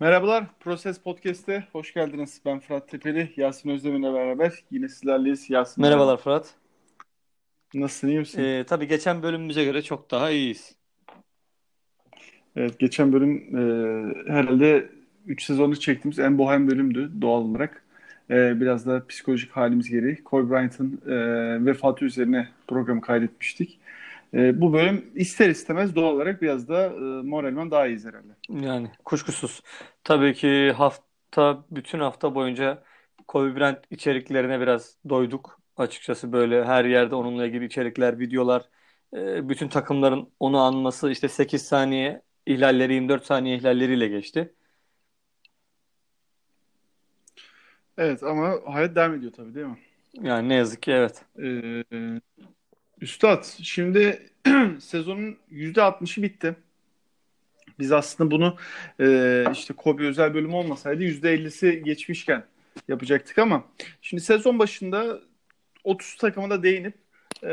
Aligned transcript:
Merhabalar, 0.00 0.44
Proses 0.60 0.98
Podcast'te 0.98 1.64
hoş 1.72 1.94
geldiniz. 1.94 2.40
Ben 2.44 2.58
Fırat 2.58 2.88
Tepeli, 2.88 3.32
Yasin 3.36 3.70
Özdemir'le 3.70 4.14
beraber 4.14 4.52
yine 4.70 4.88
sizlerleyiz. 4.88 5.50
Yasin 5.50 5.82
Merhabalar 5.82 6.16
Fırat. 6.16 6.54
Nasılsın, 7.74 8.08
iyi 8.08 8.18
misin? 8.18 8.42
Ee, 8.42 8.64
tabii 8.64 8.88
geçen 8.88 9.22
bölümümüze 9.22 9.64
göre 9.64 9.82
çok 9.82 10.10
daha 10.10 10.30
iyiyiz. 10.30 10.74
Evet, 12.56 12.78
geçen 12.78 13.12
bölüm 13.12 13.36
e, 13.36 14.32
herhalde 14.32 14.90
3 15.26 15.44
sezonluk 15.44 15.80
çektiğimiz 15.80 16.18
en 16.18 16.38
bohem 16.38 16.70
bölümdü 16.70 17.10
doğal 17.20 17.42
olarak. 17.42 17.84
E, 18.30 18.60
biraz 18.60 18.86
da 18.86 19.06
psikolojik 19.06 19.50
halimiz 19.50 19.90
gereği 19.90 20.24
Kobe 20.24 20.50
Bryant'ın 20.50 21.00
e, 21.06 21.16
vefatı 21.66 22.04
üzerine 22.04 22.48
programı 22.66 23.00
kaydetmiştik. 23.00 23.78
E, 24.34 24.60
bu 24.60 24.72
bölüm 24.72 25.10
ister 25.14 25.48
istemez 25.48 25.96
doğal 25.96 26.14
olarak 26.14 26.42
biraz 26.42 26.68
da 26.68 26.86
e, 26.86 26.98
moralman 27.22 27.70
daha 27.70 27.86
iyiyiz 27.86 28.04
herhalde. 28.04 28.32
Yani 28.48 28.90
kuşkusuz. 29.04 29.62
Tabii 30.04 30.34
ki 30.34 30.72
hafta 30.76 31.64
bütün 31.70 32.00
hafta 32.00 32.34
boyunca 32.34 32.82
Kobe 33.28 33.56
Bryant 33.56 33.84
içeriklerine 33.90 34.60
biraz 34.60 34.96
doyduk. 35.08 35.60
Açıkçası 35.76 36.32
böyle 36.32 36.64
her 36.64 36.84
yerde 36.84 37.14
onunla 37.14 37.46
ilgili 37.46 37.64
içerikler, 37.64 38.18
videolar, 38.18 38.68
e, 39.16 39.48
bütün 39.48 39.68
takımların 39.68 40.28
onu 40.40 40.58
anması 40.58 41.10
işte 41.10 41.28
8 41.28 41.62
saniye 41.62 42.22
ihlalleri 42.46 42.94
24 42.94 43.26
saniye 43.26 43.56
ihlalleriyle 43.56 44.08
geçti. 44.08 44.54
Evet 47.98 48.22
ama 48.22 48.54
hayat 48.66 48.96
devam 48.96 49.14
ediyor 49.14 49.32
tabii 49.32 49.54
değil 49.54 49.66
mi? 49.66 49.78
Yani 50.22 50.48
ne 50.48 50.54
yazık 50.54 50.82
ki 50.82 50.92
evet. 50.92 51.24
Ee, 51.42 51.84
Üstad, 53.00 53.44
şimdi 53.62 54.30
sezonun 54.80 55.36
%60'ı 55.52 56.22
bitti. 56.22 56.56
Biz 57.78 57.92
aslında 57.92 58.30
bunu 58.30 58.56
e, 59.00 59.44
işte 59.52 59.74
Kobe 59.74 60.06
özel 60.06 60.34
bölüm 60.34 60.54
olmasaydı 60.54 61.04
%50'si 61.04 61.78
geçmişken 61.78 62.44
yapacaktık 62.88 63.38
ama 63.38 63.64
şimdi 64.02 64.22
sezon 64.22 64.58
başında 64.58 65.20
30 65.84 66.16
takıma 66.16 66.50
da 66.50 66.62
değinip 66.62 66.94
e, 67.42 67.48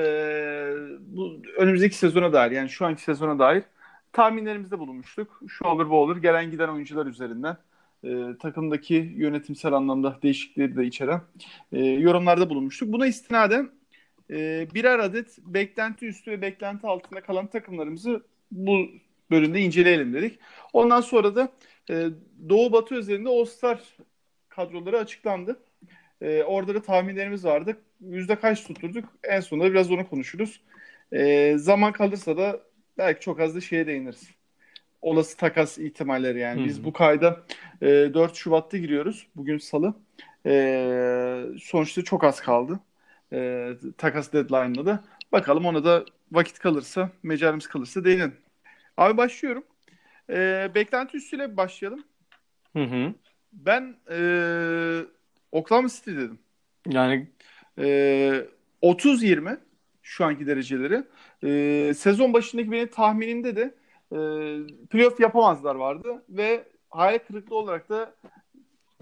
bu 0.99 1.41
önümüzdeki 1.57 1.95
sezona 1.95 2.33
dair 2.33 2.51
yani 2.51 2.69
şu 2.69 2.85
anki 2.85 3.03
sezona 3.03 3.39
dair 3.39 3.63
tahminlerimizde 4.13 4.79
bulunmuştuk. 4.79 5.41
Şu 5.47 5.65
olur 5.65 5.89
bu 5.89 5.95
olur 5.95 6.17
gelen 6.17 6.51
giden 6.51 6.69
oyuncular 6.69 7.05
üzerinden 7.05 7.57
e, 8.03 8.37
takımdaki 8.39 9.13
yönetimsel 9.15 9.73
anlamda 9.73 10.19
değişiklikleri 10.23 10.75
de 10.75 10.85
içeren 10.85 11.21
e, 11.71 11.85
yorumlarda 11.85 12.49
bulunmuştuk. 12.49 12.93
Buna 12.93 13.07
istinaden 13.07 13.69
e, 14.29 14.67
birer 14.73 14.99
adet 14.99 15.37
beklenti 15.39 16.07
üstü 16.07 16.31
ve 16.31 16.41
beklenti 16.41 16.87
altında 16.87 17.21
kalan 17.21 17.47
takımlarımızı 17.47 18.23
bu 18.51 18.87
bölümde 19.31 19.59
inceleyelim 19.59 20.13
dedik. 20.13 20.39
Ondan 20.73 21.01
sonra 21.01 21.35
da 21.35 21.49
e, 21.89 22.07
Doğu 22.49 22.71
Batı 22.71 22.95
üzerinde 22.95 23.29
All-Star 23.29 23.79
kadroları 24.49 24.97
açıklandı. 24.99 25.59
E, 26.21 26.43
orada 26.43 26.75
da 26.75 26.81
tahminlerimiz 26.81 27.45
vardı. 27.45 27.77
Yüzde 28.01 28.35
kaç 28.35 28.63
tutturduk? 28.63 29.05
En 29.23 29.39
sonunda 29.39 29.71
biraz 29.71 29.91
onu 29.91 30.09
konuşuruz. 30.09 30.61
E, 31.11 31.53
zaman 31.57 31.91
kalırsa 31.91 32.37
da 32.37 32.59
belki 32.97 33.21
çok 33.21 33.39
az 33.39 33.55
da 33.55 33.61
şeye 33.61 33.87
değiniriz. 33.87 34.29
Olası 35.01 35.37
takas 35.37 35.77
ihtimalleri 35.77 36.39
yani. 36.39 36.59
Hı-hı. 36.59 36.67
Biz 36.67 36.83
bu 36.83 36.93
kayda 36.93 37.43
e, 37.81 37.87
4 37.87 38.35
Şubat'ta 38.35 38.77
giriyoruz. 38.77 39.27
Bugün 39.35 39.57
salı. 39.57 39.93
E, 40.45 41.45
sonuçta 41.61 42.03
çok 42.03 42.23
az 42.23 42.41
kaldı. 42.41 42.79
E, 43.33 43.71
takas 43.97 44.33
deadline'da 44.33 44.85
da. 44.85 45.03
Bakalım 45.31 45.65
ona 45.65 45.85
da 45.85 46.05
vakit 46.31 46.59
kalırsa, 46.59 47.09
mecalimiz 47.23 47.67
kalırsa 47.67 48.03
değinelim. 48.03 48.37
Abi 48.97 49.17
başlıyorum. 49.17 49.63
E, 50.29 50.71
beklenti 50.75 51.17
üstüyle 51.17 51.57
başlayalım. 51.57 52.03
Hı 52.73 52.83
hı. 52.83 53.13
Ben 53.53 53.95
e, 54.11 54.19
Oklahoma 55.51 55.87
City 55.89 56.11
dedim. 56.11 56.39
Yani 56.87 57.27
e, 57.79 58.45
30-20 58.81 59.57
şu 60.01 60.25
anki 60.25 60.47
dereceleri. 60.47 61.03
E, 61.43 61.93
sezon 61.93 62.33
başındaki 62.33 62.71
benim 62.71 62.87
tahminimde 62.87 63.55
de 63.55 63.75
e, 64.11 64.17
playoff 64.87 65.19
yapamazlar 65.19 65.75
vardı 65.75 66.23
ve 66.29 66.63
hayal 66.89 67.19
kırıklığı 67.19 67.55
olarak 67.55 67.89
da 67.89 68.15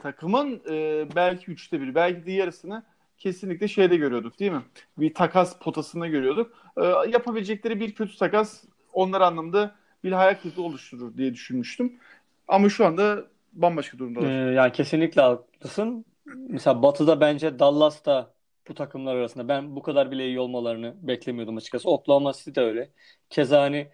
takımın 0.01 0.61
e, 0.69 1.05
belki 1.15 1.51
üçte 1.51 1.81
bir, 1.81 1.95
belki 1.95 2.25
de 2.25 2.31
yarısını 2.31 2.83
kesinlikle 3.17 3.67
şeyde 3.67 3.97
görüyorduk 3.97 4.39
değil 4.39 4.51
mi? 4.51 4.61
Bir 4.97 5.13
takas 5.13 5.59
potasında 5.59 6.07
görüyorduk. 6.07 6.51
E, 6.77 6.83
yapabilecekleri 7.09 7.79
bir 7.79 7.95
kötü 7.95 8.17
takas 8.17 8.63
onlar 8.93 9.21
anlamda 9.21 9.75
bir 10.03 10.11
hayal 10.11 10.35
kırıklığı 10.35 10.63
oluşturur 10.63 11.17
diye 11.17 11.33
düşünmüştüm. 11.33 11.99
Ama 12.47 12.69
şu 12.69 12.85
anda 12.85 13.25
bambaşka 13.53 13.97
durumdalar. 13.97 14.29
Ee, 14.29 14.53
yani 14.53 14.71
kesinlikle 14.71 15.21
haklısın. 15.21 16.05
Mesela 16.25 16.83
Batı'da 16.83 17.21
bence 17.21 17.59
Dallas 17.59 18.05
da 18.05 18.33
bu 18.67 18.73
takımlar 18.73 19.15
arasında 19.15 19.47
ben 19.47 19.75
bu 19.75 19.81
kadar 19.81 20.11
bile 20.11 20.27
iyi 20.27 20.39
olmalarını 20.39 20.95
beklemiyordum 21.01 21.57
açıkçası. 21.57 21.89
Oklahoma 21.89 22.33
City 22.33 22.59
de 22.59 22.61
öyle. 22.61 22.89
Keza 23.29 23.61
hani 23.61 23.87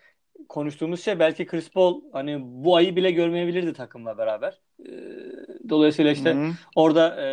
konuştuğumuz 0.49 1.03
şey 1.03 1.19
belki 1.19 1.45
Chris 1.45 1.71
Paul 1.71 2.01
hani 2.13 2.37
bu 2.41 2.75
ayı 2.75 2.95
bile 2.95 3.11
görmeyebilirdi 3.11 3.73
takımla 3.73 4.17
beraber. 4.17 4.59
Ee, 4.79 4.91
dolayısıyla 5.69 6.11
işte 6.11 6.33
Hı-hı. 6.33 6.51
orada 6.75 7.21
e, 7.21 7.27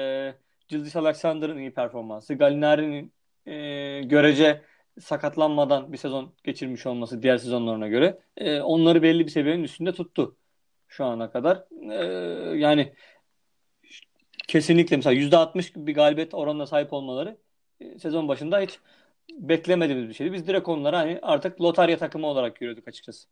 Gildiz 0.68 0.96
Alexander'ın 0.96 1.58
iyi 1.58 1.74
performansı, 1.74 2.34
Gallinari'nin 2.34 3.12
e, 3.46 4.02
görece 4.02 4.62
sakatlanmadan 5.00 5.92
bir 5.92 5.98
sezon 5.98 6.34
geçirmiş 6.44 6.86
olması 6.86 7.22
diğer 7.22 7.38
sezonlarına 7.38 7.88
göre 7.88 8.18
e, 8.36 8.60
onları 8.60 9.02
belli 9.02 9.24
bir 9.24 9.30
seviyenin 9.30 9.64
üstünde 9.64 9.92
tuttu 9.92 10.36
şu 10.88 11.04
ana 11.04 11.30
kadar. 11.30 11.64
E, 11.90 12.04
yani 12.58 12.92
kesinlikle 14.48 14.96
mesela 14.96 15.14
%60 15.14 15.86
bir 15.86 15.94
galibiyet 15.94 16.34
oranına 16.34 16.66
sahip 16.66 16.92
olmaları 16.92 17.36
e, 17.80 17.98
sezon 17.98 18.28
başında 18.28 18.60
hiç 18.60 18.78
beklemediğimiz 19.32 20.08
bir 20.08 20.14
şeydi. 20.14 20.32
Biz 20.32 20.46
direkt 20.46 20.68
onlara 20.68 20.98
hani 20.98 21.18
artık 21.22 21.60
lotarya 21.60 21.98
takımı 21.98 22.26
olarak 22.26 22.56
görüyorduk 22.56 22.88
açıkçası. 22.88 23.28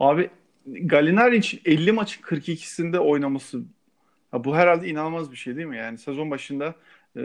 Abi 0.00 0.30
Gallinari 0.66 1.36
için 1.36 1.60
50 1.64 1.92
maçın 1.92 2.22
42'sinde 2.22 2.98
oynaması 2.98 3.62
ya 4.32 4.44
bu 4.44 4.56
herhalde 4.56 4.88
inanılmaz 4.88 5.30
bir 5.32 5.36
şey 5.36 5.56
değil 5.56 5.66
mi? 5.66 5.76
Yani 5.76 5.98
sezon 5.98 6.30
başında 6.30 6.74
e, 7.16 7.20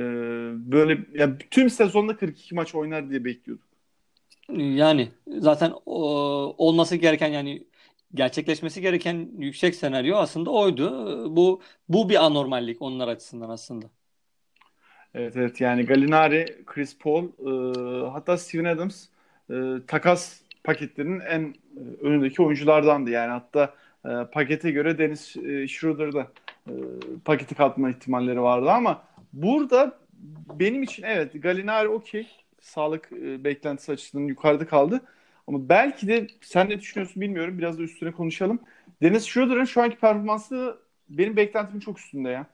böyle 0.71 0.97
ya 1.13 1.37
tüm 1.51 1.69
sezonda 1.69 2.17
42 2.17 2.55
maç 2.55 2.75
oynar 2.75 3.09
diye 3.09 3.25
bekliyorduk. 3.25 3.65
Yani 4.49 5.11
zaten 5.27 5.73
o, 5.85 5.95
olması 6.57 6.95
gereken 6.95 7.27
yani 7.27 7.67
gerçekleşmesi 8.13 8.81
gereken 8.81 9.29
yüksek 9.37 9.75
senaryo 9.75 10.17
aslında 10.17 10.49
oydu. 10.49 10.89
Bu 11.35 11.61
bu 11.89 12.09
bir 12.09 12.25
anormallik 12.25 12.81
onlar 12.81 13.07
açısından 13.07 13.49
aslında. 13.49 13.85
Evet 15.13 15.37
evet 15.37 15.61
yani 15.61 15.85
Gallinari, 15.85 16.63
Chris 16.65 16.97
Paul 16.97 17.25
e, 17.25 18.09
hatta 18.09 18.37
Steven 18.37 18.65
Adams 18.65 19.05
e, 19.49 19.53
takas 19.87 20.41
paketlerinin 20.63 21.19
en 21.19 21.41
e, 21.41 22.05
önündeki 22.05 22.41
oyunculardandı. 22.41 23.09
Yani 23.09 23.31
hatta 23.31 23.75
e, 24.05 24.09
pakete 24.33 24.71
göre 24.71 24.97
Dennis 24.97 25.37
e, 25.37 25.67
Schroeder'da 25.67 26.31
e, 26.69 26.73
paketi 27.25 27.55
katma 27.55 27.89
ihtimalleri 27.89 28.41
vardı 28.41 28.71
ama 28.71 29.03
burada 29.33 29.99
benim 30.59 30.83
için 30.83 31.03
evet 31.03 31.41
Gallinari 31.43 31.87
okey. 31.89 32.27
Sağlık 32.61 33.11
e, 33.11 33.43
beklentisi 33.43 33.91
açısından 33.91 34.23
yukarıda 34.23 34.67
kaldı. 34.67 35.01
Ama 35.47 35.69
belki 35.69 36.07
de 36.07 36.27
sen 36.41 36.69
ne 36.69 36.79
düşünüyorsun 36.79 37.21
bilmiyorum. 37.21 37.57
Biraz 37.57 37.79
da 37.79 37.83
üstüne 37.83 38.11
konuşalım. 38.11 38.59
Dennis 39.01 39.25
Schroeder'ın 39.25 39.65
şu 39.65 39.81
anki 39.81 39.97
performansı 39.99 40.77
benim 41.09 41.37
beklentimin 41.37 41.79
çok 41.79 41.99
üstünde 41.99 42.29
ya. 42.29 42.45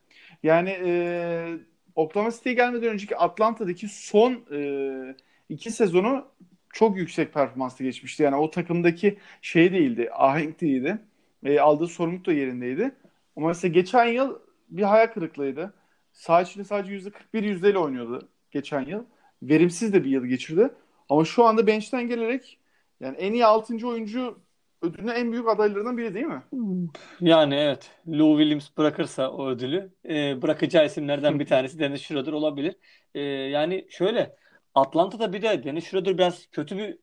Yani 0.44 0.70
e, 0.86 1.58
Oklahoma 1.96 2.32
City'ye 2.32 2.56
gelmeden 2.56 2.90
önceki 2.90 3.18
Atlanta'daki 3.18 3.88
son 3.88 4.40
e, 4.54 5.16
iki 5.50 5.72
sezonu 5.72 6.26
çok 6.74 6.98
yüksek 6.98 7.34
performansla 7.34 7.86
geçmişti. 7.86 8.24
Yani 8.24 8.36
o 8.36 8.52
takımdaki 8.52 9.18
şey 9.42 9.72
değildi, 9.74 10.10
ahenk 10.14 10.62
değildi. 10.62 10.98
E, 11.44 11.60
aldığı 11.60 11.88
sorumluluk 11.88 12.26
da 12.26 12.34
yerindeydi. 12.34 12.92
Ama 13.38 13.48
mesela 13.48 13.72
geçen 13.72 14.06
yıl 14.06 14.40
bir 14.70 14.84
hayal 14.84 15.08
kırıklığıydı. 15.08 15.74
Sağ 16.12 16.42
içinde 16.42 16.64
sadece 16.64 16.94
%41 16.94 17.44
yüzdeyle 17.44 17.78
oynuyordu 17.78 18.30
geçen 18.52 18.86
yıl. 18.86 19.04
Verimsiz 19.44 19.94
de 19.94 20.04
bir 20.04 20.10
yıl 20.10 20.26
geçirdi. 20.26 20.70
Ama 21.10 21.26
şu 21.26 21.46
anda 21.46 21.68
bench'ten 21.68 22.08
gelerek 22.08 22.60
yani 23.00 23.18
en 23.18 23.34
iyi 23.34 23.46
6. 23.46 23.88
oyuncu 23.88 24.40
ödülüne 24.82 25.12
en 25.12 25.32
büyük 25.32 25.50
adaylarından 25.50 25.98
biri 25.98 26.14
değil 26.14 26.26
mi? 26.26 26.44
Yani 27.22 27.56
evet. 27.56 27.92
Lou 28.08 28.38
Williams 28.38 28.70
bırakırsa 28.78 29.32
o 29.32 29.48
ödülü 29.48 29.92
e, 30.10 30.42
bırakacağı 30.42 30.86
isimlerden 30.86 31.40
bir 31.40 31.46
tanesi 31.46 31.80
Dennis 31.80 32.02
Schroeder 32.02 32.34
olabilir. 32.34 32.76
E, 33.14 33.22
yani 33.22 33.88
şöyle 33.90 34.36
Atlanta'da 34.76 35.34
bir 35.34 35.42
de 35.42 35.64
Dennis 35.64 35.86
Schroeder 35.86 36.18
biraz 36.18 36.48
kötü 36.52 36.78
bir 36.78 36.98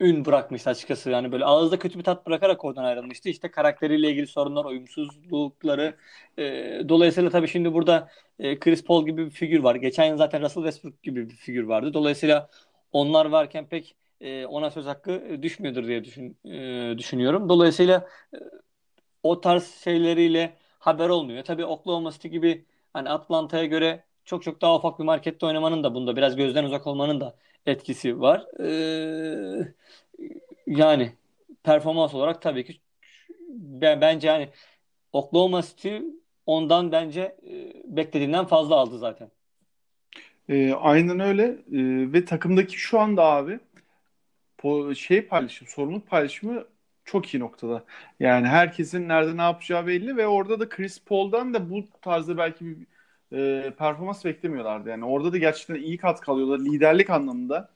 ün 0.00 0.24
bırakmıştı 0.24 0.70
açıkçası. 0.70 1.10
Yani 1.10 1.32
böyle 1.32 1.44
ağızda 1.44 1.78
kötü 1.78 1.98
bir 1.98 2.04
tat 2.04 2.26
bırakarak 2.26 2.64
oradan 2.64 2.84
ayrılmıştı. 2.84 3.28
İşte 3.28 3.50
karakteriyle 3.50 4.10
ilgili 4.10 4.26
sorunlar, 4.26 4.64
uyumsuzlukları. 4.64 5.96
E, 6.38 6.42
dolayısıyla 6.88 7.30
tabii 7.30 7.48
şimdi 7.48 7.72
burada 7.72 8.08
e, 8.38 8.58
Chris 8.58 8.84
Paul 8.84 9.06
gibi 9.06 9.26
bir 9.26 9.30
figür 9.30 9.60
var. 9.60 9.74
Geçen 9.74 10.04
yıl 10.04 10.16
zaten 10.16 10.42
Russell 10.42 10.62
Westbrook 10.62 11.02
gibi 11.02 11.30
bir 11.30 11.34
figür 11.36 11.64
vardı. 11.64 11.94
Dolayısıyla 11.94 12.50
onlar 12.92 13.26
varken 13.26 13.68
pek 13.68 13.96
e, 14.20 14.46
ona 14.46 14.70
söz 14.70 14.86
hakkı 14.86 15.42
düşmüyordur 15.42 15.86
diye 15.86 16.04
düşün, 16.04 16.38
e, 16.44 16.98
düşünüyorum. 16.98 17.48
Dolayısıyla 17.48 18.08
e, 18.34 18.38
o 19.22 19.40
tarz 19.40 19.74
şeyleriyle 19.84 20.56
haber 20.78 21.08
olmuyor. 21.08 21.44
Tabii 21.44 21.64
Oklahoma 21.64 22.12
City 22.12 22.28
gibi 22.28 22.66
hani 22.92 23.10
Atlanta'ya 23.10 23.64
göre 23.64 24.04
çok 24.26 24.42
çok 24.42 24.60
daha 24.60 24.76
ufak 24.76 24.98
bir 24.98 25.04
markette 25.04 25.46
oynamanın 25.46 25.84
da 25.84 25.94
bunda 25.94 26.16
biraz 26.16 26.36
gözden 26.36 26.64
uzak 26.64 26.86
olmanın 26.86 27.20
da 27.20 27.36
etkisi 27.66 28.20
var. 28.20 28.46
Ee, 28.60 29.72
yani 30.66 31.12
performans 31.62 32.14
olarak 32.14 32.42
tabii 32.42 32.64
ki 32.64 32.80
ben, 33.48 34.00
bence 34.00 34.28
yani 34.28 34.48
Oklahoma 35.12 35.62
City 35.62 35.96
ondan 36.46 36.92
bence 36.92 37.20
e, 37.20 37.72
beklediğinden 37.96 38.44
fazla 38.44 38.74
aldı 38.74 38.98
zaten. 38.98 39.30
E, 40.48 40.72
aynen 40.72 41.20
öyle 41.20 41.44
e, 41.72 42.12
ve 42.12 42.24
takımdaki 42.24 42.78
şu 42.78 43.00
anda 43.00 43.24
abi 43.24 43.58
şey 44.94 45.26
paylaşım, 45.26 45.68
sorumluluk 45.68 46.08
paylaşımı 46.08 46.64
çok 47.04 47.34
iyi 47.34 47.40
noktada. 47.40 47.84
Yani 48.20 48.46
herkesin 48.46 49.08
nerede 49.08 49.36
ne 49.36 49.42
yapacağı 49.42 49.86
belli 49.86 50.16
ve 50.16 50.26
orada 50.26 50.60
da 50.60 50.68
Chris 50.68 51.04
Paul'dan 51.04 51.54
da 51.54 51.70
bu 51.70 51.84
tarzda 52.02 52.38
belki 52.38 52.66
bir 52.66 52.86
e, 53.36 53.72
performans 53.78 54.24
beklemiyorlardı. 54.24 54.88
Yani 54.88 55.04
orada 55.04 55.32
da 55.32 55.38
gerçekten 55.38 55.74
iyi 55.74 55.98
katkı 55.98 56.32
alıyorlar 56.32 56.58
liderlik 56.58 57.10
anlamında. 57.10 57.68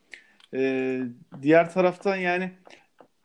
E, 0.55 1.01
diğer 1.43 1.73
taraftan 1.73 2.17
yani 2.17 2.51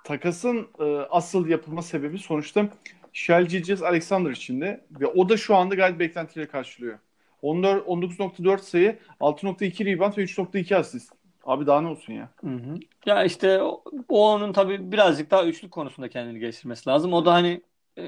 takasın 0.03 0.67
e, 0.79 0.83
asıl 1.09 1.47
yapılma 1.47 1.81
sebebi 1.81 2.19
sonuçta 2.19 2.69
Shell 3.13 3.47
Alexander 3.83 4.31
içinde 4.31 4.85
ve 4.99 5.07
o 5.07 5.29
da 5.29 5.37
şu 5.37 5.55
anda 5.55 5.75
gayet 5.75 5.99
beklentileri 5.99 6.47
karşılıyor. 6.47 6.99
19.4 7.43 8.61
sayı, 8.61 8.99
6.2 9.19 9.85
rebound 9.85 10.17
ve 10.17 10.23
3.2 10.23 10.75
asist. 10.75 11.11
Abi 11.45 11.67
daha 11.67 11.81
ne 11.81 11.87
olsun 11.87 12.13
ya? 12.13 12.29
Hı 12.41 12.47
hı. 12.47 12.75
Ya 13.05 13.23
işte 13.23 13.61
o, 13.61 13.83
o 14.09 14.31
onun 14.31 14.53
tabii 14.53 14.91
birazcık 14.91 15.31
daha 15.31 15.45
üçlük 15.45 15.71
konusunda 15.71 16.09
kendini 16.09 16.39
geliştirmesi 16.39 16.89
lazım. 16.89 17.13
O 17.13 17.25
da 17.25 17.33
hani 17.33 17.61
e, 17.97 18.03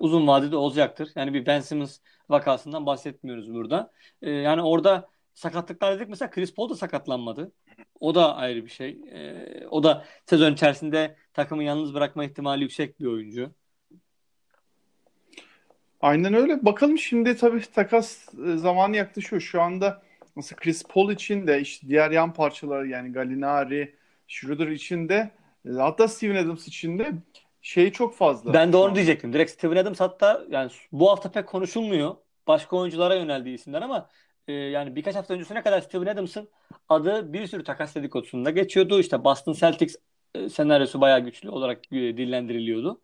uzun 0.00 0.26
vadede 0.26 0.56
olacaktır. 0.56 1.10
Yani 1.16 1.34
bir 1.34 1.46
Ben 1.46 1.60
Simmons 1.60 1.98
vakasından 2.28 2.86
bahsetmiyoruz 2.86 3.54
burada. 3.54 3.92
E, 4.22 4.30
yani 4.30 4.62
orada 4.62 5.08
sakatlıklar 5.34 5.96
dedik 5.96 6.08
mesela 6.08 6.30
Chris 6.30 6.54
Paul 6.54 6.70
da 6.70 6.74
sakatlanmadı. 6.74 7.52
O 8.00 8.14
da 8.14 8.36
ayrı 8.36 8.64
bir 8.64 8.70
şey. 8.70 8.90
E, 9.12 9.66
o 9.70 9.82
da 9.82 10.04
sezon 10.26 10.52
içerisinde 10.52 11.16
takımı 11.34 11.64
yalnız 11.64 11.94
bırakma 11.94 12.24
ihtimali 12.24 12.62
yüksek 12.62 13.00
bir 13.00 13.06
oyuncu. 13.06 13.50
Aynen 16.00 16.34
öyle. 16.34 16.64
Bakalım 16.64 16.98
şimdi 16.98 17.36
tabii 17.36 17.60
takas 17.74 18.28
e, 18.46 18.56
zamanı 18.56 18.96
yaklaşıyor. 18.96 19.42
Şu 19.42 19.62
anda 19.62 20.02
mesela 20.36 20.58
Chris 20.58 20.82
Paul 20.82 21.10
için 21.10 21.46
de 21.46 21.60
işte 21.60 21.88
diğer 21.88 22.10
yan 22.10 22.32
parçalar 22.32 22.84
yani 22.84 23.12
Gallinari, 23.12 23.94
Schroeder 24.28 24.66
için 24.68 25.08
de 25.08 25.30
e, 25.68 25.70
hatta 25.72 26.08
Steven 26.08 26.44
Adams 26.44 26.68
için 26.68 26.98
de 26.98 27.12
şey 27.68 27.92
çok 27.92 28.14
fazla. 28.14 28.52
Ben 28.52 28.72
de 28.72 28.76
onu 28.76 28.94
diyecektim. 28.94 29.32
Direkt 29.32 29.50
Steven 29.50 29.76
Adams 29.76 30.00
hatta 30.00 30.44
yani 30.50 30.70
bu 30.92 31.10
hafta 31.10 31.30
pek 31.30 31.46
konuşulmuyor. 31.46 32.14
Başka 32.46 32.76
oyunculara 32.76 33.14
yöneldiği 33.14 33.54
isimler 33.54 33.82
ama 33.82 34.08
e, 34.48 34.52
yani 34.52 34.96
birkaç 34.96 35.14
hafta 35.14 35.34
öncesine 35.34 35.62
kadar 35.62 35.80
Steven 35.80 36.06
Adams'ın 36.06 36.48
adı 36.88 37.32
bir 37.32 37.46
sürü 37.46 37.64
takas 37.64 37.94
dedikodusunda 37.94 38.50
geçiyordu. 38.50 39.00
İşte 39.00 39.24
Boston 39.24 39.52
Celtics 39.52 39.96
e, 40.34 40.48
senaryosu 40.48 41.00
bayağı 41.00 41.20
güçlü 41.20 41.50
olarak 41.50 41.92
e, 41.92 41.96
dillendiriliyordu. 41.96 43.00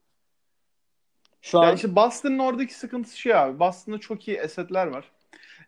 Şu 1.42 1.58
an... 1.58 1.64
Yani 1.64 1.74
işte 1.74 1.96
Boston'ın 1.96 2.38
oradaki 2.38 2.74
sıkıntısı 2.74 3.18
şey 3.18 3.34
abi. 3.34 3.58
Boston'da 3.58 3.98
çok 3.98 4.28
iyi 4.28 4.36
esetler 4.36 4.86
var. 4.86 5.04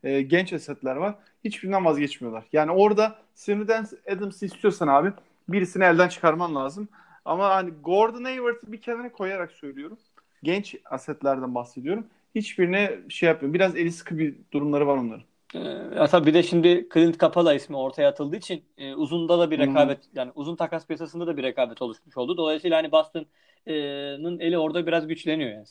E, 0.04 0.22
genç 0.22 0.52
esetler 0.52 0.96
var. 0.96 1.14
Hiçbirinden 1.44 1.84
vazgeçmiyorlar. 1.84 2.44
Yani 2.52 2.70
orada 2.70 3.18
Steven 3.34 3.86
Adams'ı 4.12 4.46
istiyorsan 4.46 4.88
abi 4.88 5.12
birisini 5.48 5.84
elden 5.84 6.08
çıkarman 6.08 6.54
lazım. 6.54 6.88
Ama 7.26 7.50
hani 7.50 7.70
Gordon 7.70 8.24
Hayward'ı 8.24 8.72
bir 8.72 8.80
kenara 8.80 9.12
koyarak 9.12 9.52
söylüyorum. 9.52 9.98
Genç 10.42 10.76
asetlerden 10.84 11.54
bahsediyorum. 11.54 12.06
Hiçbirine 12.34 12.98
şey 13.08 13.26
yapmıyor. 13.26 13.54
Biraz 13.54 13.76
eli 13.76 13.92
sıkı 13.92 14.18
bir 14.18 14.34
durumları 14.52 14.86
var 14.86 14.96
onların. 14.96 15.24
Ee, 15.54 16.06
tabii 16.10 16.26
bir 16.26 16.34
de 16.34 16.42
şimdi 16.42 16.88
Clint 16.94 17.20
Capela 17.20 17.54
ismi 17.54 17.76
ortaya 17.76 18.08
atıldığı 18.08 18.36
için 18.36 18.64
e, 18.78 18.94
uzunda 18.94 19.38
da 19.38 19.50
bir 19.50 19.58
rekabet 19.58 20.04
hmm. 20.04 20.10
yani 20.14 20.32
uzun 20.34 20.56
takas 20.56 20.86
piyasasında 20.86 21.26
da 21.26 21.36
bir 21.36 21.42
rekabet 21.42 21.82
oluşmuş 21.82 22.16
oldu. 22.16 22.36
Dolayısıyla 22.36 22.76
hani 22.76 22.92
Boston'ın 22.92 24.38
eli 24.40 24.58
orada 24.58 24.86
biraz 24.86 25.06
güçleniyor 25.06 25.50
yani. 25.50 25.66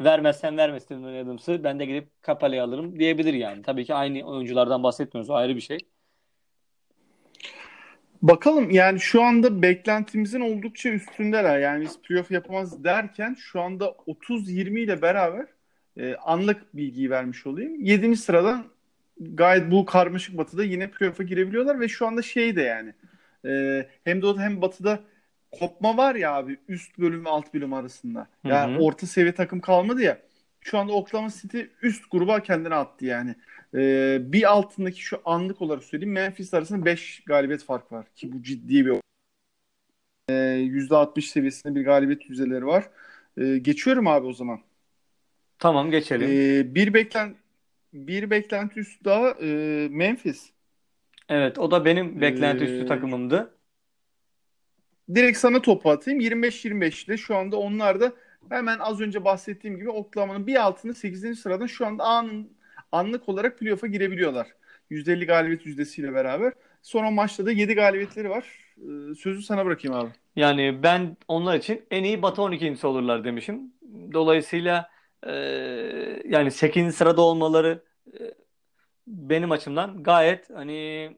Vermezsen 0.00 0.56
vermesin 0.56 1.02
Adams'ı 1.04 1.64
ben 1.64 1.78
de 1.78 1.86
gidip 1.86 2.08
Capela'yı 2.26 2.62
alırım 2.62 2.98
diyebilir 2.98 3.34
yani. 3.34 3.62
Tabii 3.62 3.84
ki 3.84 3.94
aynı 3.94 4.22
oyunculardan 4.22 4.82
bahsetmiyoruz. 4.82 5.30
O 5.30 5.34
ayrı 5.34 5.56
bir 5.56 5.60
şey. 5.60 5.78
Bakalım 8.22 8.70
yani 8.70 9.00
şu 9.00 9.22
anda 9.22 9.62
beklentimizin 9.62 10.40
oldukça 10.40 10.88
üstündeler. 10.88 11.58
Yani 11.58 11.84
biz 11.84 12.02
playoff 12.02 12.30
yapamaz 12.30 12.84
derken 12.84 13.34
şu 13.34 13.60
anda 13.60 13.84
30-20 14.06 14.80
ile 14.80 15.02
beraber 15.02 15.46
e, 15.96 16.14
anlık 16.14 16.76
bilgiyi 16.76 17.10
vermiş 17.10 17.46
olayım. 17.46 17.84
7. 17.84 18.16
sıradan 18.16 18.64
gayet 19.20 19.70
bu 19.70 19.84
karmaşık 19.84 20.36
batıda 20.38 20.64
yine 20.64 20.90
playoff'a 20.90 21.22
girebiliyorlar 21.22 21.80
ve 21.80 21.88
şu 21.88 22.06
anda 22.06 22.22
şey 22.22 22.56
de 22.56 22.62
yani 22.62 22.94
e, 23.44 23.86
hem 24.04 24.22
doğuda 24.22 24.40
hem 24.40 24.62
batıda 24.62 25.00
kopma 25.52 25.96
var 25.96 26.14
ya 26.14 26.34
abi 26.34 26.58
üst 26.68 26.98
bölüm 26.98 27.24
ve 27.24 27.28
alt 27.28 27.54
bölüm 27.54 27.72
arasında. 27.72 28.26
Yani 28.44 28.74
hı 28.74 28.78
hı. 28.78 28.82
orta 28.82 29.06
seviye 29.06 29.34
takım 29.34 29.60
kalmadı 29.60 30.02
ya. 30.02 30.18
Şu 30.60 30.78
anda 30.78 30.92
Oklahoma 30.92 31.30
City 31.30 31.60
üst 31.82 32.10
gruba 32.10 32.40
kendini 32.40 32.74
attı 32.74 33.04
yani. 33.04 33.34
Ee, 33.74 34.18
bir 34.20 34.50
altındaki 34.52 35.02
şu 35.02 35.20
anlık 35.24 35.62
olarak 35.62 35.84
söyleyeyim 35.84 36.12
Memphis 36.12 36.54
arasında 36.54 36.84
5 36.84 37.22
galibiyet 37.26 37.64
fark 37.64 37.92
var 37.92 38.06
ki 38.16 38.32
bu 38.32 38.42
ciddi 38.42 38.86
bir 38.86 39.00
ee, 40.28 40.32
%60 40.34 41.22
seviyesinde 41.22 41.74
bir 41.74 41.84
galibiyet 41.84 42.30
yüzdeleri 42.30 42.66
var. 42.66 42.90
Ee, 43.36 43.58
geçiyorum 43.58 44.06
abi 44.06 44.26
o 44.26 44.32
zaman. 44.32 44.60
Tamam 45.58 45.90
geçelim. 45.90 46.30
Ee, 46.30 46.74
bir 46.74 46.94
beklen 46.94 47.34
bir 47.92 48.30
beklenti 48.30 48.80
üstü 48.80 49.04
daha 49.04 49.30
e, 49.30 49.46
Memphis. 49.90 50.50
Evet 51.28 51.58
o 51.58 51.70
da 51.70 51.84
benim 51.84 52.20
beklenti 52.20 52.64
üstü 52.64 52.84
ee, 52.84 52.86
takımımdı. 52.86 53.54
Direkt 55.14 55.38
sana 55.38 55.62
topu 55.62 55.90
atayım. 55.90 56.20
25-25 56.20 57.06
ile 57.06 57.16
şu 57.16 57.36
anda 57.36 57.56
onlar 57.56 58.00
da 58.00 58.12
hemen 58.48 58.78
az 58.78 59.00
önce 59.00 59.24
bahsettiğim 59.24 59.76
gibi 59.76 59.90
Oklahoma'nın 59.90 60.46
bir 60.46 60.62
altında 60.62 60.94
8. 60.94 61.38
sıradan 61.38 61.66
şu 61.66 61.86
anda 61.86 62.04
anın, 62.04 62.57
anlık 62.92 63.28
olarak 63.28 63.58
playoff'a 63.58 63.86
girebiliyorlar. 63.86 64.48
%50 64.90 65.26
galibiyet 65.26 65.66
yüzdesiyle 65.66 66.14
beraber. 66.14 66.52
Son 66.82 67.14
maçta 67.14 67.46
da 67.46 67.52
7 67.52 67.74
galibiyetleri 67.74 68.30
var. 68.30 68.44
Ee, 68.78 69.14
sözü 69.14 69.42
sana 69.42 69.66
bırakayım 69.66 69.96
abi. 69.96 70.10
Yani 70.36 70.82
ben 70.82 71.16
onlar 71.28 71.56
için 71.58 71.86
en 71.90 72.04
iyi 72.04 72.22
Batı 72.22 72.42
12'si 72.42 72.86
olurlar 72.86 73.24
demişim. 73.24 73.72
Dolayısıyla 74.12 74.90
e, 75.26 75.32
yani 76.24 76.50
8. 76.50 76.94
sırada 76.94 77.22
olmaları 77.22 77.84
e, 78.06 78.34
benim 79.06 79.50
açımdan 79.52 80.02
gayet 80.02 80.50
hani 80.50 81.16